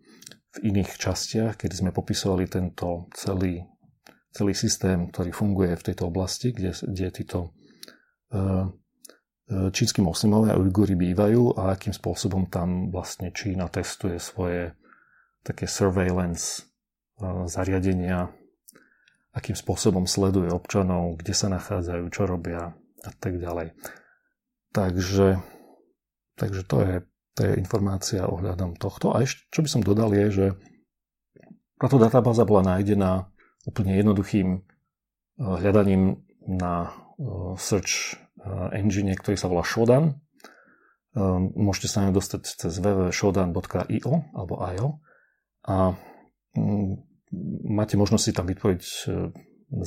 v 0.53 0.59
iných 0.69 0.97
častiach, 1.01 1.57
kedy 1.57 1.75
sme 1.85 1.91
popisovali 1.97 2.45
tento 2.49 3.09
celý, 3.17 3.65
celý 4.33 4.57
systém, 4.57 5.13
ktorý 5.13 5.31
funguje 5.31 5.77
v 5.77 5.87
tejto 5.93 6.09
oblasti, 6.09 6.57
kde, 6.57 6.73
kde 6.73 7.07
títo 7.13 7.53
uh, 8.33 8.73
čínsky 9.73 10.01
moslimovia 10.01 10.57
a 10.57 10.61
Ujguri 10.61 10.97
bývajú 10.97 11.61
a 11.61 11.77
akým 11.77 11.93
spôsobom 11.93 12.49
tam 12.49 12.89
vlastne 12.89 13.35
Čína 13.35 13.69
testuje 13.69 14.17
svoje 14.17 14.73
také 15.43 15.67
surveillance 15.67 16.63
e, 17.19 17.47
zariadenia, 17.51 18.31
akým 19.35 19.59
spôsobom 19.59 20.07
sleduje 20.07 20.49
občanov, 20.49 21.19
kde 21.21 21.35
sa 21.35 21.51
nachádzajú, 21.51 22.05
čo 22.15 22.23
robia 22.25 22.73
a 23.03 23.11
tak 23.19 23.43
ďalej. 23.43 23.75
Takže, 24.73 25.43
takže 26.39 26.63
to, 26.65 26.77
je, 26.81 26.95
to 27.37 27.41
je 27.45 27.53
informácia 27.59 28.25
ohľadom 28.25 28.79
tohto. 28.79 29.13
A 29.13 29.27
ešte, 29.27 29.43
čo 29.53 29.61
by 29.61 29.69
som 29.69 29.83
dodal, 29.85 30.15
je, 30.17 30.27
že 30.31 30.47
táto 31.77 31.99
databáza 31.99 32.47
bola 32.47 32.79
nájdená 32.79 33.27
úplne 33.67 33.95
jednoduchým 33.97 34.49
e, 34.57 34.59
hľadaním 35.39 36.23
na 36.47 36.91
e, 37.19 37.59
search 37.59 38.23
Eh, 38.43 38.69
engine, 38.75 39.15
ktorý 39.15 39.39
sa 39.39 39.47
volá 39.47 39.63
Shodan. 39.63 40.19
Eh, 41.15 41.39
môžete 41.55 41.95
sa 41.95 42.03
na 42.03 42.11
dostať 42.11 42.43
cez 42.59 42.75
www.shodan.io 42.83 44.13
alebo 44.35 44.55
io 44.75 44.99
a 45.63 45.95
mm, 46.59 46.91
máte 47.71 47.95
možnosť 47.95 48.25
si 48.27 48.33
tam 48.35 48.51
vytvoriť 48.51 48.83
eh, 48.83 49.31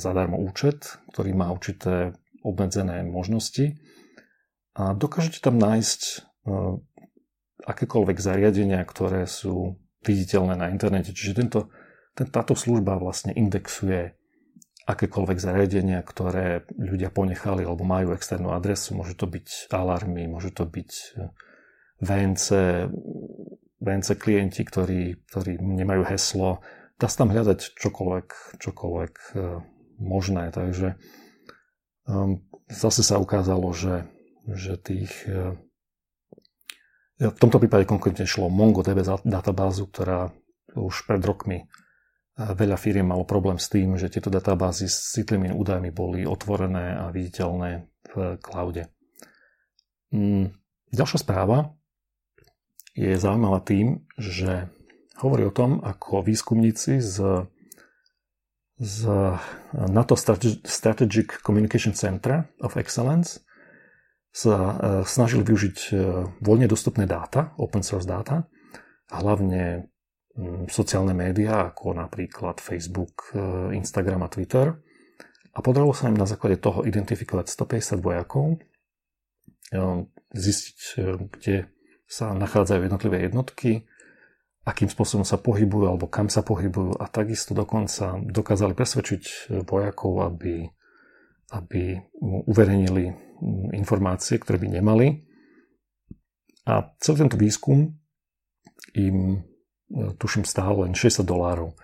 zadarmo 0.00 0.40
účet, 0.40 1.04
ktorý 1.12 1.36
má 1.36 1.52
určité 1.52 2.16
obmedzené 2.40 3.04
možnosti 3.04 3.76
a 4.72 4.96
dokážete 4.96 5.40
tam 5.42 5.58
nájsť 5.58 6.24
akékoľvek 7.66 8.18
zariadenia, 8.22 8.86
ktoré 8.86 9.26
sú 9.26 9.82
viditeľné 10.06 10.54
na 10.54 10.70
internete. 10.70 11.10
Čiže 11.10 11.42
tento, 11.42 11.74
ten, 11.74 11.74
táto 12.24 12.56
služba 12.56 12.96
vlastne 12.96 13.36
indexuje 13.36 14.16
akékoľvek 14.86 15.38
zariadenia, 15.42 16.00
ktoré 16.00 16.62
ľudia 16.78 17.10
ponechali 17.10 17.66
alebo 17.66 17.82
majú 17.82 18.14
externú 18.14 18.54
adresu. 18.54 18.94
Môžu 18.94 19.18
to 19.18 19.26
byť 19.26 19.68
alarmy, 19.74 20.30
môžu 20.30 20.54
to 20.54 20.62
byť 20.62 20.90
e, 20.94 21.06
VNC, 22.06 22.46
VNC 23.82 24.08
klienti, 24.14 24.62
ktorí, 24.62 25.26
ktorí 25.26 25.58
nemajú 25.58 26.06
heslo. 26.06 26.62
Dá 26.96 27.10
sa 27.10 27.26
tam 27.26 27.34
hľadať 27.34 27.74
čokoľvek, 27.76 28.28
čokoľvek 28.62 29.14
e, 29.34 29.38
možné. 29.98 30.54
Takže 30.54 30.94
um, 32.06 32.46
zase 32.70 33.02
sa 33.02 33.18
ukázalo, 33.18 33.74
že, 33.74 34.06
že 34.46 34.78
tých 34.78 35.12
e, 35.26 35.58
v 37.16 37.38
tomto 37.42 37.58
prípade 37.58 37.90
konkrétne 37.90 38.28
šlo 38.28 38.52
MongoDB 38.52 39.02
databázu, 39.24 39.88
ktorá 39.90 40.30
už 40.76 41.08
pred 41.08 41.24
rokmi 41.24 41.66
Veľa 42.36 42.76
firiem 42.76 43.08
malo 43.08 43.24
problém 43.24 43.56
s 43.56 43.72
tým, 43.72 43.96
že 43.96 44.12
tieto 44.12 44.28
databázy 44.28 44.92
s 44.92 45.16
citlivými 45.16 45.56
údajmi 45.56 45.88
boli 45.88 46.28
otvorené 46.28 46.92
a 46.92 47.08
viditeľné 47.08 47.88
v 48.12 48.36
cloude. 48.44 48.92
Mm, 50.12 50.52
ďalšia 50.92 51.24
správa 51.24 51.72
je 52.92 53.16
zaujímavá 53.16 53.64
tým, 53.64 54.04
že 54.20 54.68
hovorí 55.16 55.48
o 55.48 55.56
tom, 55.56 55.80
ako 55.80 56.20
výskumníci 56.20 57.00
z, 57.00 57.44
z 58.76 58.96
NATO 59.72 60.16
Strategic 60.60 61.40
Communication 61.40 61.96
Center 61.96 62.52
of 62.60 62.76
Excellence 62.76 63.40
sa 64.28 64.56
e, 64.56 64.72
snažili 65.08 65.40
využiť 65.40 65.78
e, 65.88 65.90
voľne 66.44 66.68
dostupné 66.68 67.08
dáta, 67.08 67.56
open 67.56 67.80
source 67.80 68.04
dáta, 68.04 68.44
hlavne 69.08 69.88
sociálne 70.68 71.16
médiá, 71.16 71.72
ako 71.72 71.96
napríklad 71.96 72.60
Facebook, 72.60 73.32
e, 73.32 73.72
Instagram 73.72 74.28
a 74.28 74.32
Twitter. 74.32 74.68
A 75.56 75.58
podarilo 75.64 75.96
sa 75.96 76.12
im 76.12 76.20
na 76.20 76.28
základe 76.28 76.60
toho 76.60 76.84
identifikovať 76.84 77.48
150 77.48 78.04
vojakov, 78.04 78.46
e, 78.52 78.58
zistiť, 80.36 80.78
e, 80.78 80.96
kde 81.32 81.56
sa 82.04 82.36
nachádzajú 82.36 82.80
jednotlivé 82.84 83.24
jednotky, 83.24 83.88
akým 84.68 84.92
spôsobom 84.92 85.24
sa 85.24 85.40
pohybujú 85.40 85.88
alebo 85.88 86.06
kam 86.06 86.28
sa 86.28 86.44
pohybujú 86.44 87.00
a 87.00 87.06
takisto 87.08 87.56
dokonca 87.56 88.18
dokázali 88.20 88.74
presvedčiť 88.76 89.50
vojakov, 89.66 90.26
aby, 90.26 90.66
aby 91.54 91.82
uverejnili 92.46 93.04
mm, 93.10 93.74
informácie, 93.74 94.38
ktoré 94.38 94.58
by 94.58 94.68
nemali. 94.78 95.06
A 96.66 96.82
celý 96.98 97.26
tento 97.26 97.38
výskum 97.38 97.94
im 98.98 99.46
tuším 99.92 100.44
stále 100.44 100.86
len 100.86 100.92
60 100.94 101.22
dolárov. 101.22 101.78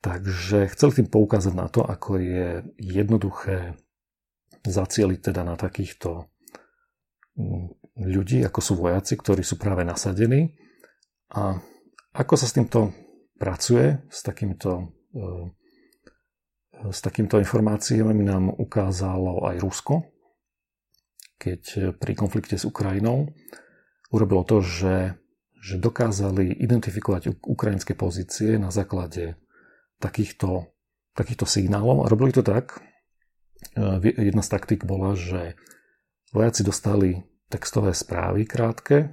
Takže 0.00 0.72
chceli 0.72 0.92
tým 1.00 1.08
poukázať 1.12 1.52
na 1.52 1.68
to, 1.68 1.84
ako 1.84 2.16
je 2.16 2.64
jednoduché 2.80 3.76
zacieliť 4.64 5.20
teda 5.32 5.44
na 5.44 5.56
takýchto 5.60 6.28
mm, 7.36 7.66
ľudí, 8.00 8.40
ako 8.44 8.60
sú 8.60 8.72
vojaci, 8.80 9.16
ktorí 9.20 9.44
sú 9.44 9.60
práve 9.60 9.84
nasadení 9.84 10.56
a 11.32 11.60
ako 12.16 12.34
sa 12.36 12.48
s 12.48 12.56
týmto 12.56 12.96
pracuje, 13.36 14.00
s 14.08 14.20
takýmto, 14.24 14.88
e, 15.12 15.24
s 16.92 17.00
takýmto 17.04 17.36
informáciami 17.36 18.24
nám 18.24 18.52
ukázalo 18.56 19.48
aj 19.52 19.56
Rusko, 19.60 19.94
keď 21.40 21.92
pri 21.96 22.12
konflikte 22.16 22.56
s 22.56 22.68
Ukrajinou 22.68 23.32
urobilo 24.12 24.44
to, 24.44 24.60
že 24.60 25.19
že 25.60 25.76
dokázali 25.76 26.56
identifikovať 26.56 27.44
ukrajinské 27.44 27.92
pozície 27.92 28.56
na 28.56 28.72
základe 28.72 29.36
takýchto, 30.00 30.72
takýchto 31.12 31.44
signálov 31.44 32.08
a 32.08 32.10
robili 32.10 32.32
to 32.32 32.40
tak. 32.40 32.80
E, 33.76 34.00
jedna 34.16 34.40
z 34.40 34.48
taktik 34.48 34.88
bola, 34.88 35.12
že 35.12 35.60
vojaci 36.32 36.64
dostali 36.64 37.20
textové 37.52 37.92
správy 37.92 38.48
krátke, 38.48 39.12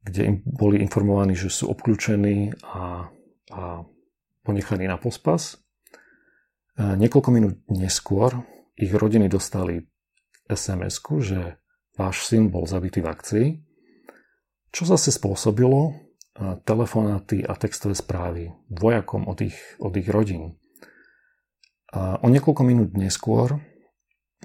kde 0.00 0.20
im 0.24 0.36
boli 0.46 0.80
informovaní, 0.80 1.36
že 1.36 1.52
sú 1.52 1.68
obklúčení 1.68 2.56
a, 2.64 3.12
a 3.52 3.62
ponechaní 4.40 4.88
na 4.88 4.96
pospas. 4.96 5.60
A 6.78 6.96
niekoľko 6.96 7.30
minút 7.34 7.60
neskôr 7.68 8.32
ich 8.78 8.92
rodiny 8.92 9.28
dostali 9.28 9.84
sms 10.46 11.02
že 11.20 11.58
váš 11.98 12.28
syn 12.28 12.52
bol 12.52 12.68
zabitý 12.68 13.02
v 13.02 13.10
akcii, 13.10 13.46
čo 14.70 14.82
zase 14.88 15.12
spôsobilo 15.12 15.94
telefonáty 16.68 17.40
a 17.40 17.56
textové 17.56 17.96
správy 17.96 18.52
vojakom 18.68 19.24
od 19.24 19.40
ich, 19.40 19.56
od 19.80 19.96
ich 19.96 20.08
rodín. 20.08 20.60
A 21.96 22.20
o 22.20 22.28
niekoľko 22.28 22.62
minút 22.66 22.92
neskôr 22.92 23.56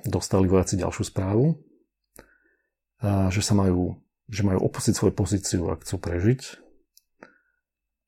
dostali 0.08 0.48
vojaci 0.48 0.80
ďalšiu 0.80 1.04
správu, 1.04 1.60
že 3.04 3.42
sa 3.44 3.54
majú, 3.58 4.00
že 4.32 4.48
majú 4.48 4.64
opustiť 4.72 4.94
svoju 4.96 5.14
pozíciu, 5.14 5.62
ak 5.68 5.84
chcú 5.84 6.00
prežiť. 6.00 6.42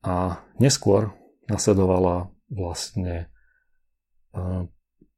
A 0.04 0.40
neskôr 0.56 1.12
nasledovala 1.44 2.32
vlastne 2.48 3.28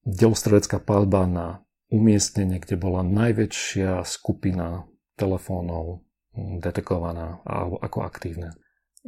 delostredecká 0.03 0.83
palba 0.83 1.27
na 1.27 1.47
umiestnenie, 1.87 2.59
kde 2.59 2.75
bola 2.79 3.07
najväčšia 3.07 4.03
skupina 4.03 4.91
telefónov 5.15 6.06
detekovaná 6.37 7.41
ako 7.81 8.05
aktívne. 8.05 8.53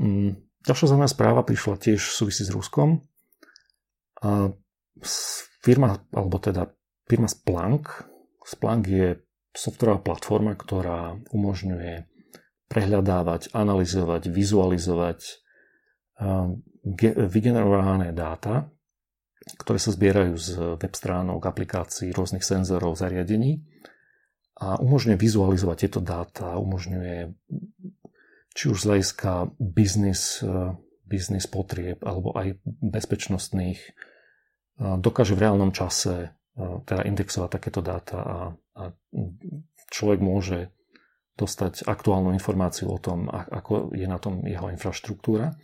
Mm, 0.00 0.40
ďalšia 0.64 0.88
zaujímavá 0.88 1.10
správa 1.12 1.40
prišla 1.44 1.76
tiež 1.76 2.00
v 2.00 2.16
súvisí 2.16 2.42
s 2.42 2.50
Ruskom. 2.50 3.04
A 4.24 4.50
firma, 5.62 6.02
alebo 6.10 6.40
teda 6.40 6.72
firma 7.06 7.28
Splunk, 7.28 8.08
Splunk 8.42 8.88
je 8.88 9.20
softwarová 9.52 10.00
platforma, 10.00 10.56
ktorá 10.56 11.20
umožňuje 11.30 12.08
prehľadávať, 12.68 13.52
analyzovať, 13.52 14.32
vizualizovať 14.32 15.20
vygenerované 17.14 18.10
dáta, 18.16 18.72
ktoré 19.60 19.78
sa 19.80 19.94
zbierajú 19.94 20.34
z 20.36 20.48
web 20.76 20.94
stránok, 20.96 21.40
aplikácií, 21.46 22.12
rôznych 22.12 22.44
senzorov, 22.44 22.98
zariadení 22.98 23.64
a 24.58 24.82
umožňuje 24.82 25.14
vizualizovať 25.14 25.76
tieto 25.86 26.00
dáta, 26.02 26.58
umožňuje 26.58 27.30
či 28.58 28.64
už 28.66 28.82
z 28.82 28.86
hľadiska 28.90 29.54
biznis, 29.62 30.42
e, 30.42 30.74
biznis 31.06 31.46
potrieb 31.46 32.02
alebo 32.02 32.34
aj 32.34 32.58
bezpečnostných, 32.66 33.78
e, 33.78 33.90
dokáže 34.98 35.38
v 35.38 35.42
reálnom 35.46 35.70
čase 35.70 36.14
e, 36.18 36.28
teda 36.82 37.06
indexovať 37.06 37.50
takéto 37.54 37.86
dáta 37.86 38.18
a, 38.18 38.38
a 38.74 38.82
človek 39.94 40.18
môže 40.18 40.74
dostať 41.38 41.86
aktuálnu 41.86 42.34
informáciu 42.34 42.90
o 42.90 42.98
tom, 42.98 43.30
ako 43.30 43.94
je 43.94 44.10
na 44.10 44.18
tom 44.18 44.42
jeho 44.42 44.74
infraštruktúra. 44.74 45.54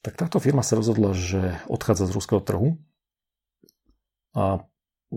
Tak 0.00 0.16
táto 0.16 0.40
firma 0.40 0.64
sa 0.64 0.80
rozhodla, 0.80 1.12
že 1.12 1.60
odchádza 1.68 2.08
z 2.08 2.14
ruského 2.16 2.40
trhu 2.40 2.80
a 4.32 4.64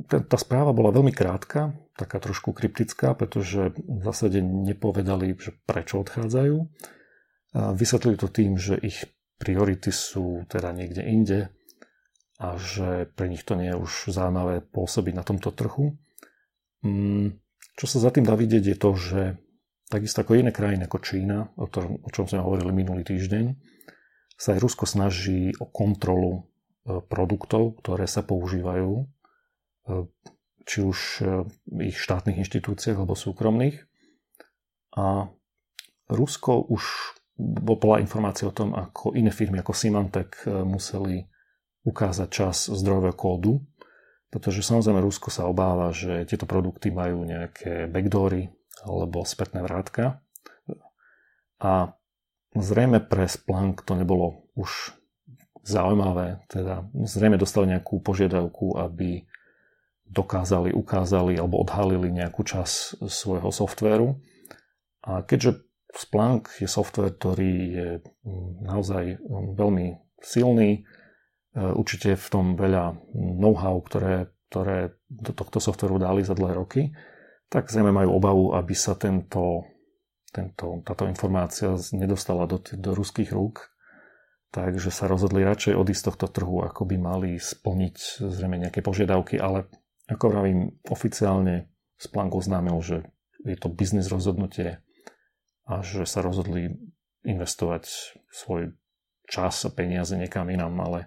tá 0.08 0.38
správa 0.38 0.70
bola 0.70 0.94
veľmi 0.94 1.10
krátka, 1.10 1.74
taká 1.98 2.22
trošku 2.22 2.54
kryptická, 2.54 3.18
pretože 3.18 3.74
v 3.76 4.02
zásade 4.06 4.38
nepovedali, 4.40 5.34
že 5.34 5.58
prečo 5.66 6.00
odchádzajú. 6.06 6.58
A 7.58 7.74
vysvetlili 7.74 8.18
to 8.22 8.30
tým, 8.30 8.62
že 8.62 8.78
ich 8.78 9.10
priority 9.42 9.90
sú 9.90 10.46
teda 10.46 10.70
niekde 10.76 11.02
inde 11.02 11.40
a 12.38 12.56
že 12.56 13.10
pre 13.18 13.28
nich 13.28 13.42
to 13.42 13.58
nie 13.58 13.74
je 13.74 13.82
už 13.82 14.14
zaujímavé 14.14 14.62
pôsobiť 14.62 15.14
na 15.18 15.26
tomto 15.26 15.50
trhu. 15.52 15.98
Mm, 16.86 17.36
čo 17.76 17.86
sa 17.90 17.98
za 18.00 18.14
tým 18.14 18.24
dá 18.24 18.38
vidieť 18.38 18.64
je 18.64 18.78
to, 18.78 18.92
že 18.96 19.22
takisto 19.90 20.22
ako 20.22 20.38
iné 20.38 20.54
krajiny 20.54 20.86
ako 20.86 21.02
Čína, 21.02 21.50
o, 21.58 21.66
tom, 21.66 21.98
o 22.00 22.10
čom 22.14 22.30
sme 22.30 22.46
hovorili 22.46 22.72
minulý 22.72 23.04
týždeň, 23.04 23.58
sa 24.40 24.56
aj 24.56 24.62
Rusko 24.62 24.86
snaží 24.88 25.52
o 25.60 25.68
kontrolu 25.68 26.32
e, 26.32 26.42
produktov, 27.04 27.82
ktoré 27.84 28.08
sa 28.08 28.24
používajú 28.24 29.04
či 30.70 30.86
už 30.86 31.00
e, 31.20 31.24
ich 31.90 31.98
štátnych 31.98 32.38
inštitúciách 32.38 33.02
alebo 33.02 33.18
súkromných. 33.18 33.82
A 34.94 35.26
Rusko 36.10 36.70
už 36.70 36.84
bola 37.58 38.04
informácia 38.04 38.46
o 38.46 38.54
tom, 38.54 38.78
ako 38.78 39.18
iné 39.18 39.34
firmy 39.34 39.66
ako 39.66 39.74
Symantec 39.74 40.46
e, 40.46 40.62
museli 40.62 41.26
ukázať 41.88 42.28
čas 42.30 42.70
zdrojového 42.70 43.16
kódu, 43.18 43.54
pretože 44.30 44.62
samozrejme 44.62 45.02
Rusko 45.02 45.34
sa 45.34 45.50
obáva, 45.50 45.90
že 45.90 46.28
tieto 46.30 46.46
produkty 46.46 46.94
majú 46.94 47.26
nejaké 47.26 47.90
backdoory 47.90 48.52
alebo 48.86 49.26
spätné 49.26 49.66
vrátka. 49.66 50.22
A 51.60 51.98
zrejme 52.54 53.02
pre 53.04 53.26
Splunk 53.26 53.84
to 53.84 53.98
nebolo 53.98 54.48
už 54.54 54.94
zaujímavé, 55.66 56.46
teda 56.48 56.88
zrejme 57.04 57.36
dostali 57.36 57.70
nejakú 57.74 58.00
požiadavku, 58.00 58.80
aby 58.80 59.28
dokázali, 60.10 60.74
ukázali 60.74 61.38
alebo 61.38 61.62
odhalili 61.62 62.10
nejakú 62.10 62.42
čas 62.42 62.98
svojho 62.98 63.54
softvéru. 63.54 64.18
A 65.06 65.22
keďže 65.24 65.70
Splunk 65.90 66.54
je 66.62 66.70
software, 66.70 67.18
ktorý 67.18 67.54
je 67.74 67.90
mm, 67.98 68.50
naozaj 68.62 69.18
mm, 69.18 69.58
veľmi 69.58 69.86
silný, 70.22 70.70
e, 70.78 70.82
určite 71.58 72.14
v 72.14 72.28
tom 72.30 72.46
veľa 72.54 72.94
know-how, 73.18 73.82
ktoré, 73.82 74.30
ktoré 74.54 74.94
do 75.10 75.34
tohto 75.34 75.58
softveru 75.58 75.98
dali 75.98 76.22
za 76.22 76.38
dlhé 76.38 76.54
roky, 76.54 76.82
tak 77.50 77.74
zrejme 77.74 77.90
majú 77.90 78.22
obavu, 78.22 78.46
aby 78.54 78.78
sa 78.78 78.94
tento, 78.94 79.66
tento, 80.30 80.86
táto 80.86 81.10
informácia 81.10 81.74
nedostala 81.98 82.46
do, 82.46 82.62
do 82.62 82.94
ruských 82.94 83.34
rúk. 83.34 83.74
Takže 84.50 84.90
sa 84.90 85.06
rozhodli 85.06 85.46
radšej 85.46 85.78
odísť 85.78 86.02
z 86.02 86.08
tohto 86.10 86.28
trhu, 86.30 86.66
ako 86.66 86.86
by 86.86 86.98
mali 86.98 87.38
splniť 87.38 88.26
zrejme 88.30 88.58
nejaké 88.58 88.82
požiadavky, 88.82 89.38
ale 89.38 89.70
ako 90.10 90.26
vravím, 90.34 90.60
oficiálne 90.90 91.70
Splunk 92.00 92.32
oznámil, 92.32 92.80
že 92.80 92.98
je 93.44 93.60
to 93.60 93.68
biznis 93.68 94.08
rozhodnutie 94.08 94.80
a 95.68 95.84
že 95.84 96.08
sa 96.08 96.24
rozhodli 96.24 96.72
investovať 97.28 98.16
svoj 98.32 98.74
čas 99.28 99.68
a 99.68 99.70
peniaze 99.70 100.16
niekam 100.16 100.48
inám, 100.48 100.80
ale 100.80 101.00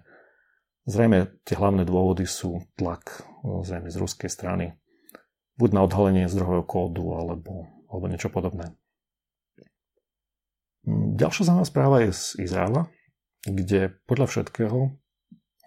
zrejme 0.85 1.33
tie 1.43 1.57
hlavné 1.57 1.83
dôvody 1.83 2.29
sú 2.29 2.61
tlak 2.77 3.25
zrejme 3.43 3.91
z 3.91 3.97
ruskej 3.99 4.29
strany. 4.31 4.77
Buď 5.59 5.69
na 5.77 5.81
odhalenie 5.85 6.25
zdrojového 6.31 6.65
kódu 6.65 7.13
alebo, 7.13 7.69
alebo 7.91 8.05
niečo 8.09 8.31
podobné. 8.31 8.73
Ďalšia 11.15 11.47
zaujímavá 11.47 11.67
správa 11.69 11.97
je 12.03 12.11
z 12.11 12.23
Izraela, 12.43 12.89
kde 13.45 13.93
podľa 14.03 14.27
všetkého 14.27 14.91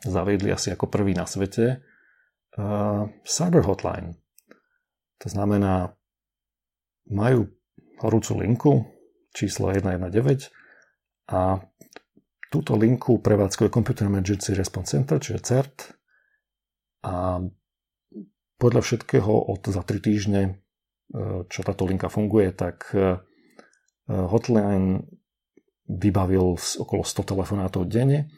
zaviedli 0.05 0.53
asi 0.53 0.75
ako 0.75 0.93
prvý 0.93 1.17
na 1.17 1.25
svete 1.25 1.86
uh, 2.57 3.09
cyber 3.25 3.63
hotline. 3.65 4.17
To 5.25 5.29
znamená, 5.33 5.97
majú 7.09 7.49
horúcu 8.03 8.33
linku 8.37 8.73
číslo 9.33 9.73
119 9.73 10.53
a 11.33 11.61
túto 12.49 12.73
linku 12.79 13.21
prevádzkuje 13.21 13.69
Computer 13.69 14.09
Emergency 14.09 14.57
Response 14.57 14.97
Center, 14.97 15.21
čiže 15.21 15.45
CERT 15.45 15.77
a 17.05 17.45
podľa 18.57 18.81
všetkého 18.81 19.29
od 19.29 19.61
za 19.69 19.85
3 19.85 20.01
týždne, 20.01 20.43
e, 20.49 20.53
čo 21.53 21.61
táto 21.61 21.85
linka 21.85 22.09
funguje, 22.09 22.57
tak 22.57 22.89
e, 22.97 23.21
hotline 24.09 25.05
vybavil 25.87 26.57
okolo 26.57 27.03
100 27.05 27.31
telefonátov 27.37 27.87
denne 27.87 28.33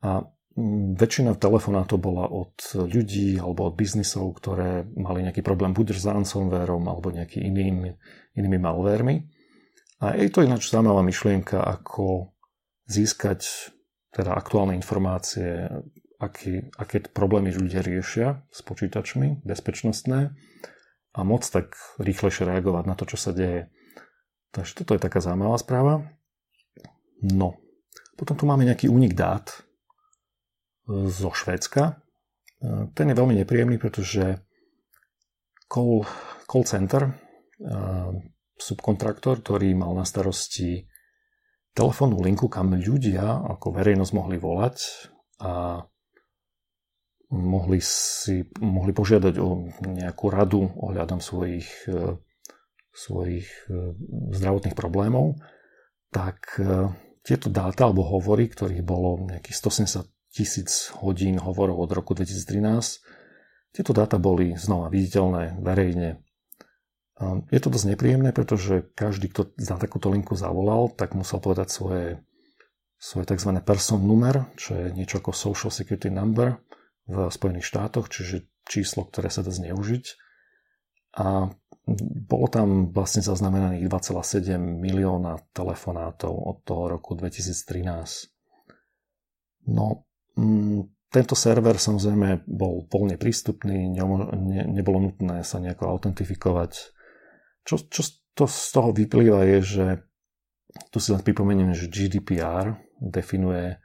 a 0.00 0.22
väčšina 0.96 1.36
telefonátov 1.36 2.00
bola 2.00 2.24
od 2.32 2.56
ľudí 2.72 3.36
alebo 3.36 3.68
od 3.68 3.76
biznisov, 3.76 4.40
ktoré 4.40 4.88
mali 4.96 5.20
nejaký 5.20 5.44
problém 5.44 5.76
buď 5.76 5.92
s 5.92 6.08
ransomwareom 6.08 6.88
alebo 6.88 7.12
nejaký 7.12 7.44
iným, 7.44 7.92
inými 8.32 8.58
malvermi. 8.58 9.28
A 10.00 10.16
je 10.16 10.32
to 10.32 10.44
ináč 10.44 10.72
zaujímavá 10.72 11.04
myšlienka, 11.04 11.60
ako 11.60 12.32
získať 12.88 13.72
teda 14.16 14.32
aktuálne 14.32 14.72
informácie, 14.72 15.68
aký, 16.16 16.72
aké 16.80 17.04
problémy 17.04 17.52
ľudia 17.52 17.84
riešia 17.84 18.40
s 18.48 18.64
počítačmi, 18.64 19.44
bezpečnostné 19.44 20.32
a 21.12 21.20
moc 21.20 21.44
tak 21.44 21.76
rýchlejšie 22.00 22.48
reagovať 22.48 22.84
na 22.88 22.96
to, 22.96 23.04
čo 23.04 23.20
sa 23.20 23.36
deje. 23.36 23.68
Takže 24.56 24.72
toto 24.84 24.96
je 24.96 25.04
taká 25.04 25.20
zaujímavá 25.20 25.60
správa. 25.60 26.00
No, 27.20 27.60
potom 28.16 28.36
tu 28.36 28.48
máme 28.48 28.64
nejaký 28.64 28.88
únik 28.88 29.12
dát, 29.12 29.65
zo 30.86 31.30
Švédska. 31.34 31.82
E, 31.86 31.94
ten 32.94 33.06
je 33.10 33.18
veľmi 33.18 33.34
nepríjemný, 33.42 33.76
pretože 33.76 34.38
call, 35.66 36.06
call 36.46 36.64
center, 36.64 37.10
e, 37.10 37.12
subkontraktor, 38.56 39.42
ktorý 39.42 39.74
mal 39.76 39.92
na 39.92 40.06
starosti 40.06 40.86
telefónnu 41.76 42.22
linku, 42.24 42.48
kam 42.48 42.72
ľudia 42.72 43.44
ako 43.58 43.74
verejnosť 43.76 44.12
mohli 44.16 44.40
volať 44.40 44.76
a 45.44 45.84
mohli, 47.36 47.82
si, 47.82 48.46
mohli 48.62 48.94
požiadať 48.96 49.34
o 49.42 49.68
nejakú 49.84 50.24
radu 50.32 50.64
ohľadom 50.64 51.20
svojich, 51.20 51.68
e, 51.90 52.16
svojich 52.96 53.68
zdravotných 54.32 54.72
problémov, 54.72 55.36
tak 56.08 56.56
tieto 57.20 57.52
dáta 57.52 57.84
alebo 57.84 58.08
hovory, 58.08 58.48
ktorých 58.48 58.80
bolo 58.80 59.28
nejakých 59.28 59.52
170 59.52 60.15
tisíc 60.36 60.92
hodín 61.00 61.40
hovorov 61.40 61.88
od 61.88 61.90
roku 61.96 62.12
2013, 62.12 63.00
tieto 63.72 63.92
dáta 63.96 64.20
boli 64.20 64.52
znova 64.60 64.92
viditeľné 64.92 65.56
verejne. 65.64 66.20
Je 67.48 67.60
to 67.60 67.72
dosť 67.72 67.96
nepríjemné, 67.96 68.36
pretože 68.36 68.84
každý, 68.92 69.32
kto 69.32 69.56
za 69.56 69.80
takúto 69.80 70.12
linku 70.12 70.36
zavolal, 70.36 70.92
tak 70.92 71.16
musel 71.16 71.40
povedať 71.40 71.72
svoje, 71.72 72.20
svoje 73.00 73.32
tzv. 73.32 73.56
person 73.64 74.04
number, 74.04 74.44
čo 74.60 74.76
je 74.76 74.92
niečo 74.92 75.24
ako 75.24 75.32
social 75.32 75.72
security 75.72 76.12
number, 76.12 76.60
v 77.06 77.30
Spojených 77.30 77.70
štátoch, 77.70 78.10
čiže 78.10 78.50
číslo, 78.66 79.06
ktoré 79.06 79.30
sa 79.30 79.46
dá 79.46 79.54
zneužiť. 79.54 80.04
A 81.16 81.48
bolo 82.26 82.46
tam 82.50 82.90
vlastne 82.90 83.22
zaznamenaných 83.22 83.86
2,7 83.86 84.58
milióna 84.58 85.38
telefonátov 85.54 86.34
od 86.34 86.56
toho 86.66 86.90
roku 86.90 87.14
2013. 87.14 88.34
No, 89.70 90.05
tento 91.08 91.34
server 91.34 91.80
samozrejme 91.80 92.44
bol 92.44 92.84
voľne 92.92 93.16
prístupný, 93.16 93.88
ne, 93.96 94.62
nebolo 94.68 94.98
nutné 95.00 95.40
sa 95.42 95.56
nejako 95.58 95.96
autentifikovať. 95.96 96.72
Čo, 97.64 97.74
čo 97.88 98.02
to 98.36 98.44
z 98.44 98.68
toho 98.70 98.90
vyplýva 98.92 99.48
je, 99.56 99.58
že 99.64 99.86
tu 100.92 101.00
si 101.00 101.10
len 101.10 101.24
pripomeniem, 101.24 101.72
že 101.72 101.88
GDPR 101.88 102.76
definuje 103.00 103.80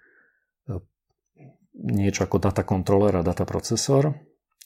niečo 1.81 2.27
ako 2.27 2.37
data 2.37 2.67
controller 2.67 3.15
a 3.15 3.25
data 3.25 3.47
procesor 3.47 4.11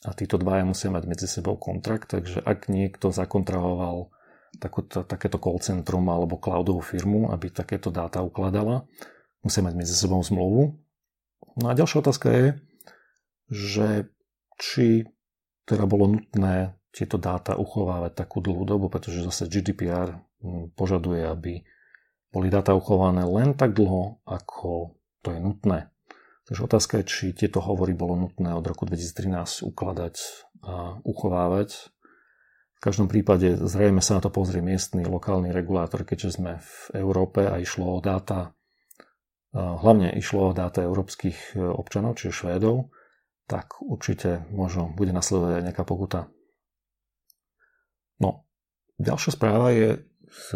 a 0.06 0.10
títo 0.14 0.42
dvaja 0.42 0.66
musia 0.66 0.90
mať 0.90 1.04
medzi 1.06 1.28
sebou 1.30 1.58
kontrakt, 1.58 2.14
takže 2.14 2.42
ak 2.42 2.70
niekto 2.70 3.14
zakontrahoval 3.14 4.10
takúto, 4.58 5.06
takéto 5.06 5.38
call 5.42 5.62
centrum 5.62 6.06
alebo 6.10 6.38
cloudovú 6.42 6.82
firmu, 6.82 7.30
aby 7.34 7.50
takéto 7.50 7.90
dáta 7.90 8.22
ukladala, 8.22 8.86
musia 9.42 9.62
mať 9.66 9.74
medzi 9.78 9.94
sebou 9.94 10.22
zmluvu. 10.22 10.78
No 11.56 11.72
a 11.72 11.78
ďalšia 11.78 12.04
otázka 12.04 12.28
je, 12.32 12.46
že 13.48 13.88
či 14.60 15.08
teda 15.64 15.88
bolo 15.88 16.20
nutné 16.20 16.76
tieto 16.96 17.20
dáta 17.20 17.60
uchovávať 17.60 18.16
takú 18.16 18.40
dlhú 18.40 18.64
dobu, 18.64 18.88
pretože 18.88 19.26
zase 19.26 19.52
GDPR 19.52 20.16
hm, 20.40 20.76
požaduje, 20.76 21.24
aby 21.28 21.54
boli 22.32 22.48
dáta 22.52 22.76
uchované 22.76 23.24
len 23.24 23.56
tak 23.56 23.76
dlho, 23.76 24.24
ako 24.28 25.00
to 25.24 25.32
je 25.32 25.40
nutné. 25.40 25.80
Takže 26.46 26.62
otázka 26.62 26.94
je, 27.02 27.10
či 27.10 27.26
tieto 27.34 27.58
hovory 27.58 27.98
bolo 27.98 28.14
nutné 28.14 28.54
od 28.54 28.62
roku 28.62 28.86
2013 28.86 29.66
ukladať 29.66 30.16
a 30.62 31.02
uchovávať. 31.02 31.90
V 32.78 32.80
každom 32.84 33.10
prípade 33.10 33.58
zrejme 33.58 34.04
sa 34.04 34.20
na 34.20 34.22
to 34.22 34.30
pozrie 34.30 34.62
miestny 34.62 35.08
lokálny 35.10 35.50
regulátor, 35.50 36.06
keďže 36.06 36.38
sme 36.38 36.62
v 36.62 37.02
Európe 37.02 37.50
a 37.50 37.58
išlo 37.58 37.98
o 37.98 38.04
dáta, 38.04 38.54
hlavne 39.56 40.12
išlo 40.20 40.52
o 40.52 40.56
dáta 40.56 40.84
európskych 40.84 41.56
e, 41.56 41.64
občanov, 41.64 42.20
čiže 42.20 42.44
Švédov, 42.44 42.92
tak 43.48 43.80
určite 43.80 44.44
možno 44.52 44.92
bude 44.92 45.16
nasledovať 45.16 45.52
aj 45.58 45.66
nejaká 45.72 45.84
pokuta. 45.88 46.28
No, 48.20 48.44
ďalšia 49.00 49.32
správa 49.32 49.72
je 49.72 50.04
z 50.28 50.48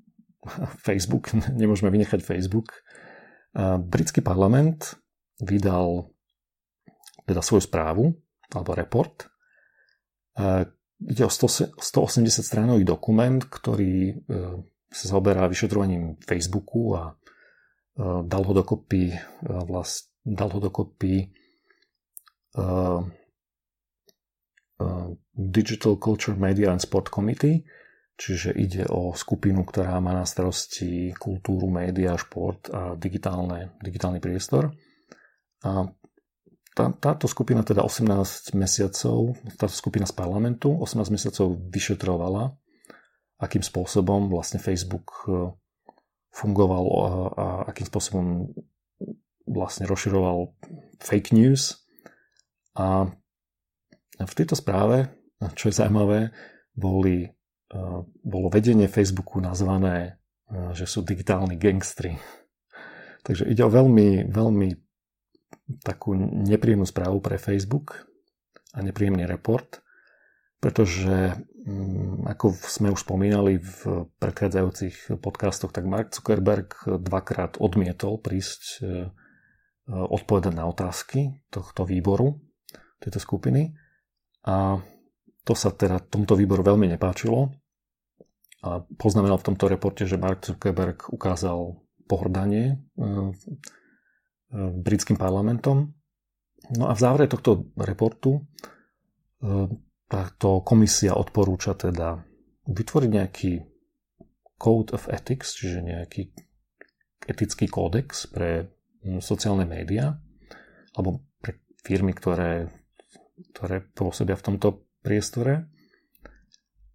Facebook, 0.86 1.36
nemôžeme 1.52 1.92
vynechať 1.92 2.24
Facebook, 2.24 2.86
Britský 3.80 4.20
parlament 4.20 5.00
vydal 5.40 6.12
teda 7.24 7.40
svoju 7.40 7.64
správu 7.64 8.04
alebo 8.52 8.76
report. 8.76 9.32
Ide 11.00 11.24
o 11.24 11.32
180 11.32 11.80
stránový 12.40 12.84
dokument, 12.84 13.40
ktorý 13.40 14.12
e, 14.12 14.14
sa 14.88 15.04
zaoberá 15.12 15.44
vyšetrovaním 15.44 16.16
Facebooku 16.24 16.96
a 16.96 17.16
dal 18.00 18.42
ho 18.44 18.52
dokopy, 18.52 19.12
e, 19.12 19.18
vlast, 19.64 20.12
dal 20.20 20.52
ho 20.52 20.60
dokopy 20.60 21.32
Digital 25.32 26.00
Culture 26.00 26.36
Media 26.36 26.72
and 26.72 26.80
Sport 26.80 27.12
Committee, 27.12 27.60
Čiže 28.16 28.56
ide 28.56 28.88
o 28.88 29.12
skupinu, 29.12 29.60
ktorá 29.68 30.00
má 30.00 30.16
na 30.16 30.24
starosti 30.24 31.12
kultúru, 31.20 31.68
média, 31.68 32.16
šport 32.16 32.72
a 32.72 32.96
digitálne, 32.96 33.76
digitálny 33.84 34.24
priestor. 34.24 34.72
A 35.60 35.84
tá, 36.72 36.84
táto 36.96 37.28
skupina 37.28 37.60
teda 37.60 37.84
18 37.84 38.56
mesiacov, 38.56 39.36
táto 39.60 39.76
skupina 39.76 40.08
z 40.08 40.16
parlamentu 40.16 40.80
18 40.80 41.12
mesiacov 41.12 41.60
vyšetrovala, 41.68 42.56
akým 43.36 43.60
spôsobom 43.60 44.32
vlastne 44.32 44.64
Facebook 44.64 45.28
e, 45.28 45.52
fungoval 46.36 46.84
a, 46.84 46.98
akým 47.72 47.88
spôsobom 47.88 48.26
vlastne 49.48 49.88
rozširoval 49.88 50.52
fake 51.00 51.32
news. 51.32 51.80
A 52.76 53.08
v 54.20 54.32
tejto 54.36 54.52
správe, 54.52 55.08
čo 55.56 55.72
je 55.72 55.78
zaujímavé, 55.80 56.36
boli 56.76 57.32
bolo 58.22 58.46
vedenie 58.46 58.86
Facebooku 58.86 59.42
nazvané, 59.42 60.22
že 60.72 60.86
sú 60.86 61.02
digitálni 61.02 61.58
gangstri. 61.58 62.14
Takže 63.26 63.48
ide 63.50 63.66
o 63.66 63.72
veľmi, 63.72 64.30
veľmi 64.30 64.68
takú 65.82 66.14
nepríjemnú 66.46 66.86
správu 66.86 67.18
pre 67.18 67.42
Facebook 67.42 68.06
a 68.70 68.78
nepríjemný 68.86 69.26
report, 69.26 69.82
pretože 70.62 71.34
ako 72.26 72.54
sme 72.62 72.94
už 72.94 73.02
spomínali 73.02 73.58
v 73.58 74.06
predchádzajúcich 74.22 75.18
podcastoch, 75.18 75.74
tak 75.74 75.90
Mark 75.90 76.14
Zuckerberg 76.14 76.70
dvakrát 76.86 77.58
odmietol 77.58 78.22
prísť 78.22 78.62
e, 78.78 79.10
odpovedať 79.90 80.54
na 80.54 80.70
otázky 80.70 81.42
tohto 81.50 81.82
výboru, 81.82 82.38
tejto 83.02 83.18
skupiny. 83.18 83.74
A 84.46 84.78
to 85.42 85.54
sa 85.58 85.74
teda 85.74 85.98
tomto 85.98 86.38
výboru 86.38 86.62
veľmi 86.62 86.86
nepáčilo 86.86 87.50
a 88.66 88.82
poznamenal 88.98 89.38
v 89.38 89.46
tomto 89.52 89.70
reporte, 89.70 90.02
že 90.08 90.18
Mark 90.18 90.42
Zuckerberg 90.42 91.06
ukázal 91.14 91.78
pohrdanie 92.10 92.64
e, 92.66 92.74
e, 92.74 93.10
britským 94.82 95.14
parlamentom. 95.14 95.94
No 96.74 96.90
a 96.90 96.92
v 96.98 97.02
závere 97.02 97.30
tohto 97.30 97.70
reportu 97.78 98.42
e, 99.38 99.60
táto 100.06 100.62
komisia 100.62 101.18
odporúča 101.18 101.74
teda 101.74 102.22
vytvoriť 102.66 103.10
nejaký 103.10 103.52
Code 104.56 104.94
of 104.96 105.10
Ethics, 105.10 105.58
čiže 105.58 105.84
nejaký 105.84 106.30
etický 107.26 107.66
kódex 107.66 108.30
pre 108.30 108.70
sociálne 109.18 109.66
médiá 109.66 110.14
alebo 110.94 111.26
pre 111.42 111.60
firmy, 111.82 112.14
ktoré, 112.14 112.70
ktoré 113.52 113.82
pôsobia 113.92 114.38
v 114.38 114.46
tomto 114.52 114.68
priestore, 115.02 115.66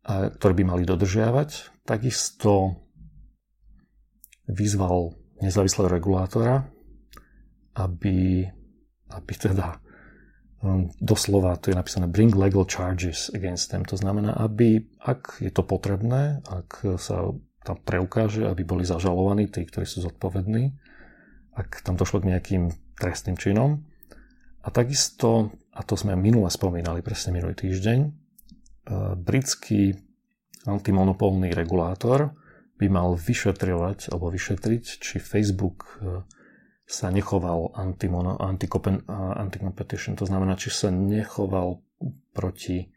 a, 0.08 0.32
ktoré 0.32 0.54
by 0.58 0.64
mali 0.66 0.84
dodržiavať. 0.88 1.84
Takisto 1.86 2.82
vyzval 4.50 5.14
nezávislého 5.44 5.90
regulátora, 5.92 6.66
aby, 7.76 8.46
aby 9.12 9.34
teda 9.36 9.81
doslova, 11.02 11.58
tu 11.58 11.74
je 11.74 11.78
napísané 11.78 12.06
bring 12.06 12.34
legal 12.38 12.70
charges 12.70 13.34
against 13.34 13.74
them. 13.74 13.82
To 13.90 13.98
znamená, 13.98 14.38
aby, 14.38 14.86
ak 15.02 15.42
je 15.42 15.50
to 15.50 15.66
potrebné, 15.66 16.46
ak 16.46 17.02
sa 17.02 17.34
tam 17.66 17.78
preukáže, 17.82 18.46
aby 18.46 18.62
boli 18.66 18.86
zažalovaní 18.86 19.50
tí, 19.50 19.66
ktorí 19.66 19.86
sú 19.86 20.06
zodpovední, 20.06 20.74
ak 21.58 21.82
tam 21.82 21.98
došlo 21.98 22.22
k 22.22 22.30
nejakým 22.34 22.64
trestným 22.98 23.38
činom. 23.38 23.86
A 24.62 24.70
takisto, 24.70 25.50
a 25.74 25.82
to 25.82 25.98
sme 25.98 26.14
minule 26.14 26.50
spomínali, 26.50 27.02
presne 27.02 27.34
minulý 27.34 27.58
týždeň, 27.58 28.22
E, 28.82 28.94
britský 29.14 29.94
antimonopolný 30.66 31.54
regulátor 31.54 32.34
by 32.82 32.88
mal 32.90 33.14
vyšetrovať 33.14 34.10
alebo 34.10 34.34
vyšetriť, 34.34 34.84
či 34.98 35.22
Facebook 35.22 36.02
e, 36.02 36.26
sa 36.92 37.08
nechoval 37.08 37.72
anti-competition, 37.72 40.20
to 40.20 40.28
znamená, 40.28 40.60
či 40.60 40.68
sa 40.68 40.92
nechoval 40.92 41.80
proti 42.36 42.92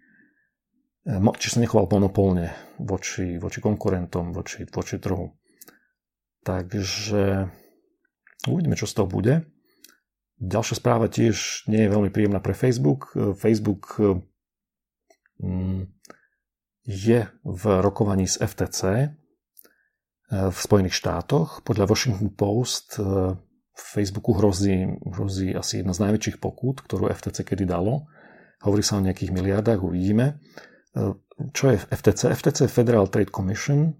e, 1.06 1.14
či 1.38 1.46
sa 1.46 1.62
nechoval 1.62 1.86
monopolne 1.86 2.50
voči, 2.82 3.38
voči 3.38 3.62
konkurentom, 3.62 4.34
voči, 4.34 4.66
voči 4.66 4.98
trhu. 4.98 5.30
Takže 6.42 7.46
uvidíme, 8.50 8.74
čo 8.74 8.90
z 8.90 8.98
toho 8.98 9.06
bude. 9.06 9.46
Ďalšia 10.42 10.76
správa 10.76 11.06
tiež 11.06 11.70
nie 11.70 11.86
je 11.86 11.92
veľmi 11.94 12.10
príjemná 12.10 12.42
pre 12.42 12.52
Facebook. 12.52 13.14
Facebook 13.38 13.94
Mm, 15.42 15.90
je 16.84 17.26
v 17.42 17.62
rokovaní 17.82 18.28
s 18.28 18.38
FTC 18.38 18.80
e, 18.84 19.08
v 20.30 20.56
Spojených 20.56 20.94
štátoch. 20.94 21.66
Podľa 21.66 21.90
Washington 21.90 22.30
Post 22.30 23.00
e, 23.00 23.34
Facebooku 23.74 24.38
hrozí, 24.38 24.86
hrozí 25.02 25.50
asi 25.50 25.82
jedna 25.82 25.90
z 25.90 26.02
najväčších 26.08 26.38
pokút, 26.38 26.86
ktorú 26.86 27.10
FTC 27.10 27.42
kedy 27.42 27.66
dalo. 27.66 28.06
Hovorí 28.62 28.86
sa 28.86 28.96
o 28.96 29.04
nejakých 29.04 29.34
miliardách, 29.34 29.82
uvidíme. 29.82 30.38
Čo 31.50 31.74
je 31.74 31.76
FTC? 31.82 32.30
FTC 32.30 32.70
Federal 32.70 33.10
Trade 33.10 33.34
Commission 33.34 33.98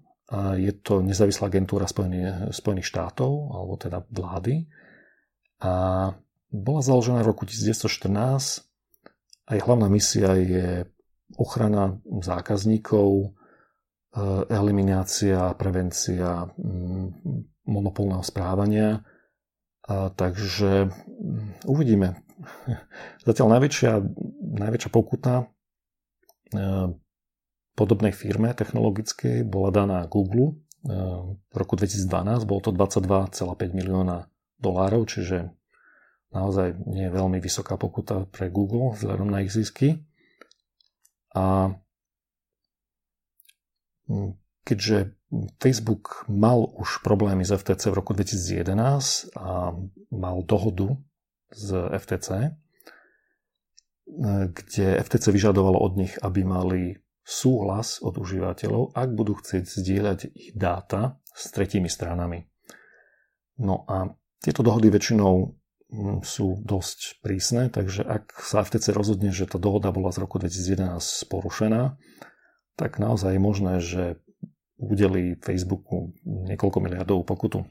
je 0.57 0.73
to 0.81 1.05
nezávislá 1.05 1.53
agentúra 1.53 1.85
Spojených, 1.85 2.49
Spojených 2.55 2.89
štátov, 2.89 3.31
alebo 3.53 3.73
teda 3.77 4.01
vlády. 4.09 4.65
A 5.61 5.73
bola 6.49 6.81
založená 6.81 7.21
v 7.21 7.29
roku 7.35 7.45
1914 7.45 8.65
a 9.45 9.49
jej 9.53 9.61
hlavná 9.61 9.87
misia 9.91 10.33
je 10.39 10.89
ochrana 11.37 12.01
zákazníkov, 12.05 13.09
e, 13.21 13.27
eliminácia, 14.49 15.53
prevencia 15.53 16.49
monopolného 17.65 18.23
správania. 18.25 19.05
A 19.85 20.09
takže 20.09 20.89
mm, 20.89 21.69
uvidíme. 21.69 22.17
Zatiaľ 23.27 23.57
najväčšia, 23.57 23.91
najväčšia 24.59 24.89
pokuta 24.89 25.45
e, 25.45 25.45
podobnej 27.77 28.11
firme 28.11 28.49
technologickej 28.57 29.45
bola 29.45 29.69
daná 29.69 29.99
Google 30.09 30.51
e, 30.51 30.53
v 31.37 31.55
roku 31.55 31.77
2012. 31.77 32.49
Bolo 32.49 32.61
to 32.65 32.71
22,5 32.73 33.77
milióna 33.77 34.25
dolárov, 34.57 35.05
čiže 35.05 35.53
naozaj 36.33 36.81
nie 36.89 37.05
je 37.05 37.15
veľmi 37.15 37.37
vysoká 37.37 37.77
pokuta 37.77 38.25
pre 38.25 38.49
Google 38.49 38.97
vzhľadom 38.97 39.29
na 39.29 39.45
ich 39.45 39.53
zisky. 39.53 40.01
A 41.37 41.77
mm, 44.09 44.44
keďže 44.65 45.13
Facebook 45.61 46.25
mal 46.25 46.65
už 46.65 47.05
problémy 47.05 47.45
s 47.45 47.53
FTC 47.53 47.93
v 47.93 47.97
roku 48.01 48.11
2011 48.17 49.37
a 49.37 49.77
mal 50.09 50.37
dohodu 50.43 50.97
z 51.53 51.69
FTC, 51.93 52.29
e, 52.33 52.49
kde 54.49 54.85
FTC 55.05 55.29
vyžadovalo 55.29 55.77
od 55.77 55.93
nich, 55.95 56.13
aby 56.19 56.41
mali 56.41 56.97
súhlas 57.25 58.01
od 58.01 58.17
užívateľov, 58.17 58.97
ak 58.97 59.09
budú 59.13 59.37
chcieť 59.37 59.63
zdieľať 59.65 60.19
ich 60.33 60.49
dáta 60.57 61.21
s 61.31 61.49
tretími 61.53 61.89
stranami. 61.89 62.45
No 63.61 63.85
a 63.85 64.09
tieto 64.41 64.61
dohody 64.61 64.89
väčšinou 64.93 65.55
Mm, 65.95 66.25
sú 66.25 66.59
dosť 66.65 67.21
prísne, 67.21 67.69
takže 67.69 68.01
ak 68.01 68.33
sa 68.41 68.65
FTC 68.65 68.89
rozhodne, 68.91 69.29
že 69.29 69.45
tá 69.45 69.61
dohoda 69.61 69.93
bola 69.93 70.09
z 70.09 70.25
roku 70.25 70.41
2011 70.41 71.29
porušená, 71.29 71.95
tak 72.73 72.97
naozaj 72.97 73.37
je 73.37 73.41
možné, 73.41 73.73
že 73.79 74.03
udelí 74.79 75.35
Facebooku 75.39 76.11
niekoľko 76.25 76.77
miliardovú 76.83 77.23
pokutu. 77.23 77.63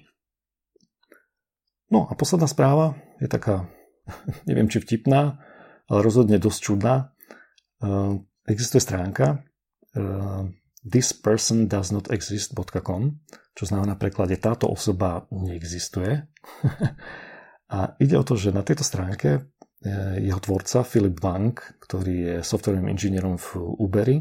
No 1.92 2.08
a 2.08 2.12
posledná 2.16 2.48
správa 2.48 2.96
je 3.20 3.28
taká, 3.28 3.68
neviem 4.48 4.68
či 4.68 4.80
vtipná, 4.80 5.38
ale 5.88 5.98
rozhodne 6.00 6.40
dosť 6.40 6.60
čudná. 6.60 7.12
Uh, 7.84 8.24
existuje 8.48 8.80
stránka 8.80 9.44
uh, 9.92 10.48
thispersondoesnotexist.com, 10.84 13.02
čo 13.56 13.64
znamená 13.64 13.96
preklade 13.96 14.36
táto 14.36 14.68
osoba 14.68 15.24
neexistuje. 15.32 16.28
A 17.74 17.96
ide 17.96 18.20
o 18.20 18.24
to, 18.24 18.36
že 18.36 18.52
na 18.52 18.60
tejto 18.60 18.84
stránke 18.84 19.28
e, 19.32 19.40
jeho 20.20 20.36
tvorca 20.36 20.84
Philip 20.84 21.16
Wang, 21.18 21.56
ktorý 21.56 22.14
je 22.14 22.44
softwarovým 22.44 22.92
inžinierom 22.92 23.40
v 23.40 23.56
Uberi, 23.80 24.20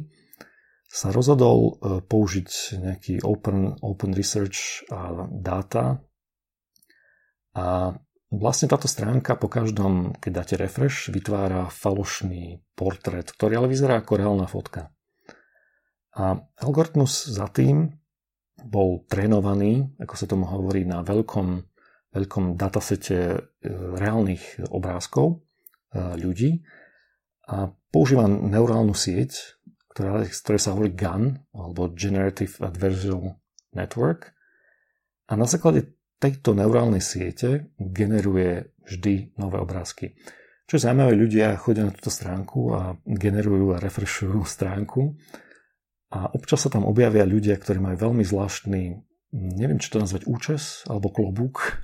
sa 0.93 1.10
rozhodol 1.10 1.58
e, 1.58 1.71
použiť 2.06 2.49
nejaký 2.77 3.13
open, 3.25 3.82
open 3.82 4.13
research 4.13 4.86
a 4.93 5.25
data 5.34 5.97
a 7.58 7.97
vlastne 8.29 8.69
táto 8.69 8.86
stránka 8.86 9.34
po 9.34 9.49
každom, 9.49 10.13
keď 10.21 10.32
dáte 10.34 10.56
refresh, 10.62 11.10
vytvára 11.10 11.73
falošný 11.73 12.62
portrét, 12.77 13.34
ktorý 13.34 13.65
ale 13.65 13.73
vyzerá 13.73 14.06
ako 14.06 14.13
reálna 14.21 14.45
fotka. 14.45 14.93
A 16.13 16.38
algoritmus 16.62 17.25
za 17.25 17.49
tým 17.49 17.89
bol 18.62 19.01
trénovaný, 19.10 19.97
ako 19.97 20.13
sa 20.13 20.29
tomu 20.29 20.45
hovorí, 20.45 20.86
na 20.86 21.01
veľkom 21.01 21.73
veľkom 22.13 22.56
datasete 22.56 23.17
e, 23.17 23.38
reálnych 23.97 24.69
obrázkov 24.69 25.25
e, 25.34 25.36
ľudí 26.21 26.62
a 27.49 27.73
používa 27.89 28.29
neurálnu 28.29 28.93
sieť, 28.93 29.58
ktorá, 29.93 30.25
ktoré 30.25 30.58
sa 30.58 30.73
hovorí 30.73 30.91
GAN, 30.91 31.38
alebo 31.53 31.93
Generative 31.93 32.58
Adversarial 32.60 33.38
Network. 33.77 34.34
A 35.29 35.38
na 35.38 35.45
základe 35.45 35.93
tejto 36.17 36.58
neurálnej 36.58 36.99
siete 36.99 37.69
generuje 37.77 38.73
vždy 38.89 39.38
nové 39.38 39.62
obrázky. 39.62 40.17
Čo 40.65 40.79
je 40.79 40.84
zaujímavé, 40.89 41.13
ľudia 41.13 41.56
chodia 41.62 41.86
na 41.86 41.93
túto 41.93 42.10
stránku 42.10 42.73
a 42.73 42.97
generujú 43.06 43.77
a 43.77 43.82
refreshujú 43.84 44.41
stránku 44.58 45.13
a 46.13 46.29
občas 46.34 46.65
sa 46.65 46.69
tam 46.73 46.89
objavia 46.89 47.25
ľudia, 47.25 47.58
ktorí 47.58 47.77
majú 47.77 48.12
veľmi 48.12 48.25
zvláštny, 48.25 48.82
neviem, 49.34 49.82
či 49.82 49.89
to 49.89 50.01
nazvať 50.01 50.29
účes 50.29 50.86
alebo 50.86 51.10
klobúk, 51.10 51.84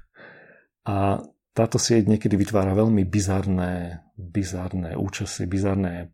a 0.89 1.21
táto 1.53 1.77
sieť 1.77 2.09
niekedy 2.09 2.33
vytvára 2.39 2.73
veľmi 2.73 3.05
bizarné, 3.05 4.01
bizarné 4.15 4.97
účasy, 4.97 5.45
bizarné 5.45 6.09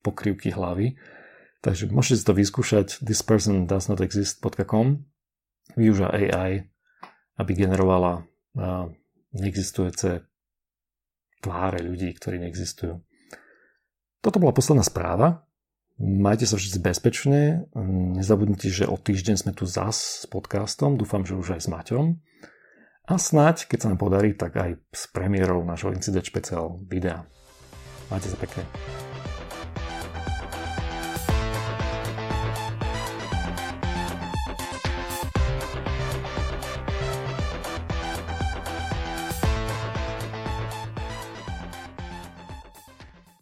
pokrývky 0.00 0.54
hlavy. 0.54 0.94
Takže 1.66 1.90
môžete 1.90 2.22
si 2.22 2.24
to 2.30 2.30
vyskúšať 2.30 3.02
thispersondoesnotexist.com 3.02 4.86
využia 5.74 6.08
AI, 6.14 6.70
aby 7.42 7.50
generovala 7.58 8.22
neexistujúce 9.34 10.22
tváre 11.42 11.82
ľudí, 11.82 12.14
ktorí 12.14 12.38
neexistujú. 12.38 13.02
Toto 14.22 14.38
bola 14.38 14.54
posledná 14.54 14.86
správa. 14.86 15.42
Majte 15.98 16.46
sa 16.46 16.54
všetci 16.54 16.78
bezpečne. 16.78 17.66
Nezabudnite, 18.14 18.70
že 18.70 18.86
o 18.86 18.94
týždeň 18.94 19.34
sme 19.34 19.50
tu 19.50 19.66
zas 19.66 20.22
s 20.22 20.26
podcastom. 20.30 20.94
Dúfam, 20.94 21.26
že 21.26 21.34
už 21.34 21.58
aj 21.58 21.66
s 21.66 21.68
Maťom. 21.72 22.06
A 23.10 23.18
snáď, 23.18 23.66
keď 23.66 23.78
sa 23.82 23.90
nám 23.90 23.98
podarí, 23.98 24.38
tak 24.38 24.54
aj 24.54 24.78
s 24.94 25.10
premiérou 25.10 25.66
nášho 25.66 25.90
Incident 25.90 26.26
špeciál 26.26 26.78
videa. 26.86 27.26
Máte 28.06 28.30
sa 28.30 28.38
pekne. 28.38 28.62